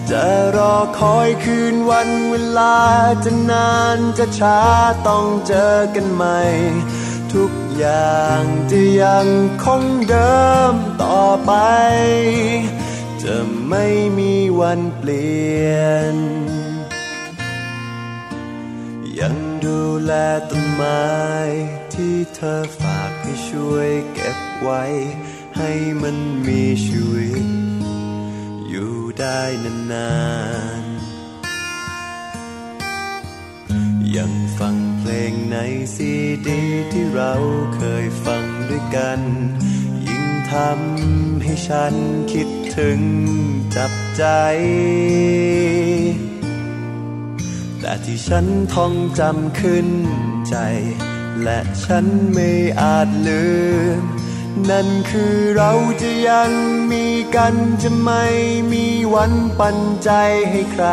[0.09, 0.24] จะ
[0.55, 2.78] รอคอยคืนวันเวลา
[3.24, 4.59] จะนานจะช้า
[5.07, 6.39] ต้องเจอกันใหม่
[7.34, 9.28] ทุก อย่างจะยัง
[9.63, 10.73] คงเดิม
[11.03, 11.53] ต่อไป
[13.23, 13.36] จะ
[13.69, 13.86] ไม่
[14.17, 15.75] มีวันเปลี่ย
[16.13, 16.15] น
[19.19, 20.11] ยังดูแล
[20.49, 21.07] ต้นไม้
[21.93, 24.84] ที่เธอฝากให้ช่วยเก็บไว้
[25.57, 25.71] ให้
[26.01, 26.17] มัน
[26.47, 27.45] มีชีวิต
[28.67, 29.41] อยู่ได้
[29.91, 30.11] นา
[30.82, 30.96] นๆ
[34.15, 35.57] ยังฟังเพลงใน
[35.95, 36.11] ซี
[36.47, 37.33] ดีที่เรา
[37.75, 39.19] เคยฟังด้วยกัน
[40.07, 41.93] ยิ่งทำให้ฉัน
[42.33, 42.99] คิดถึง
[43.75, 44.23] จับใจ
[47.79, 49.87] แต่ที่ฉันท่องจำขึ้น
[50.49, 50.55] ใจ
[51.43, 52.49] และฉันไม่
[52.81, 53.45] อาจลื
[53.99, 54.01] ม
[54.69, 56.51] นั่นคือเราจะยัง
[56.91, 57.05] มี
[57.35, 58.25] กันจะไม่
[58.71, 60.11] มีวันปันใจ
[60.49, 60.87] ให้ใคร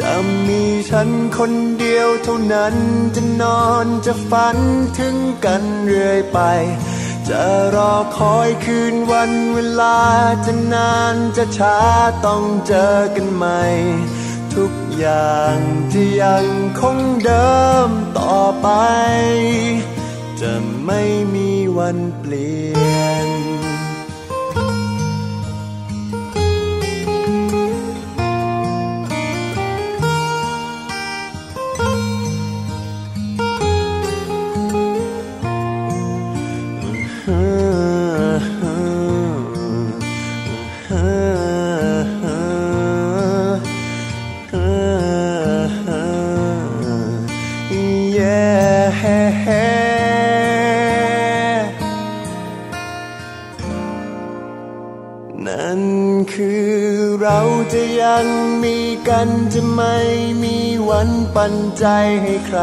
[0.00, 0.12] จะ
[0.48, 2.74] มีฉันคนเดียวเท่านั้น
[3.14, 4.56] จะนอนจะฝัน
[4.98, 6.38] ถึงกันเรื่อยไป
[7.28, 7.42] จะ
[7.74, 10.00] รอคอยคืนวันเวลา
[10.46, 11.78] จะนานจะช้า
[12.26, 13.62] ต้องเจอกันใหม่
[14.54, 15.56] ทุกอย่าง
[15.92, 16.46] จะยัง
[16.80, 17.56] คงเดิ
[17.88, 18.68] มต่อไป
[20.40, 20.52] จะ
[20.86, 21.02] ไม่
[21.34, 22.62] มีวันเปลี่
[23.02, 23.28] ยน
[58.06, 58.26] ยัง
[58.64, 58.78] มี
[59.08, 59.96] กันจะไม่
[60.42, 60.56] มี
[60.90, 61.86] วันปันใจ
[62.22, 62.60] ให้ใคร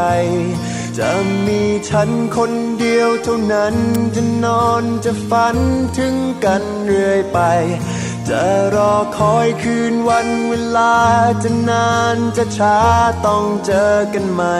[0.99, 1.09] จะ
[1.45, 3.75] มีฉันคนเดียวเท่านั้น
[4.15, 5.57] จะนอนจะฝัน
[5.97, 6.15] ถึง
[6.45, 7.39] กันเรื่อยไป
[8.29, 8.41] จะ
[8.75, 10.95] รอคอยคืนวันเวลา
[11.43, 12.79] จะนานจะช้า
[13.25, 14.59] ต้องเจอกันใหม่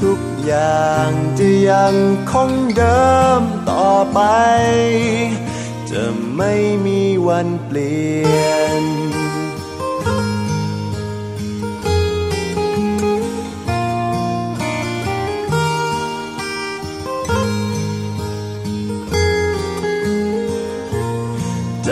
[0.00, 1.94] ทุกอย่างจะยัง
[2.30, 4.20] คงเดิมต่อไป
[5.90, 6.02] จะ
[6.36, 6.52] ไม่
[6.86, 8.06] มีวันเปลี่
[8.46, 9.21] ยน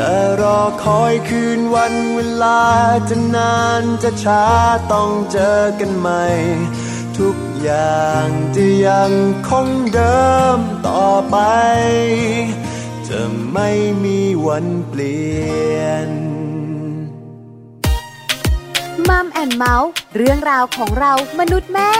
[0.03, 2.63] จะรอคอยคืนวันเวลา
[3.09, 4.45] จะนานจะช้า
[4.93, 6.25] ต้องเจอกันใหม่
[7.19, 8.27] ทุกอย่าง
[8.57, 9.13] จะยัง
[9.49, 11.37] คงเดิมต่อไป
[13.09, 13.21] จะ
[13.53, 13.71] ไม่
[14.05, 15.35] มีวันเปลี่
[15.77, 16.09] ยน
[19.09, 21.93] มัมแอนเมาส์เรื่องราวของเรามนุษย์แม่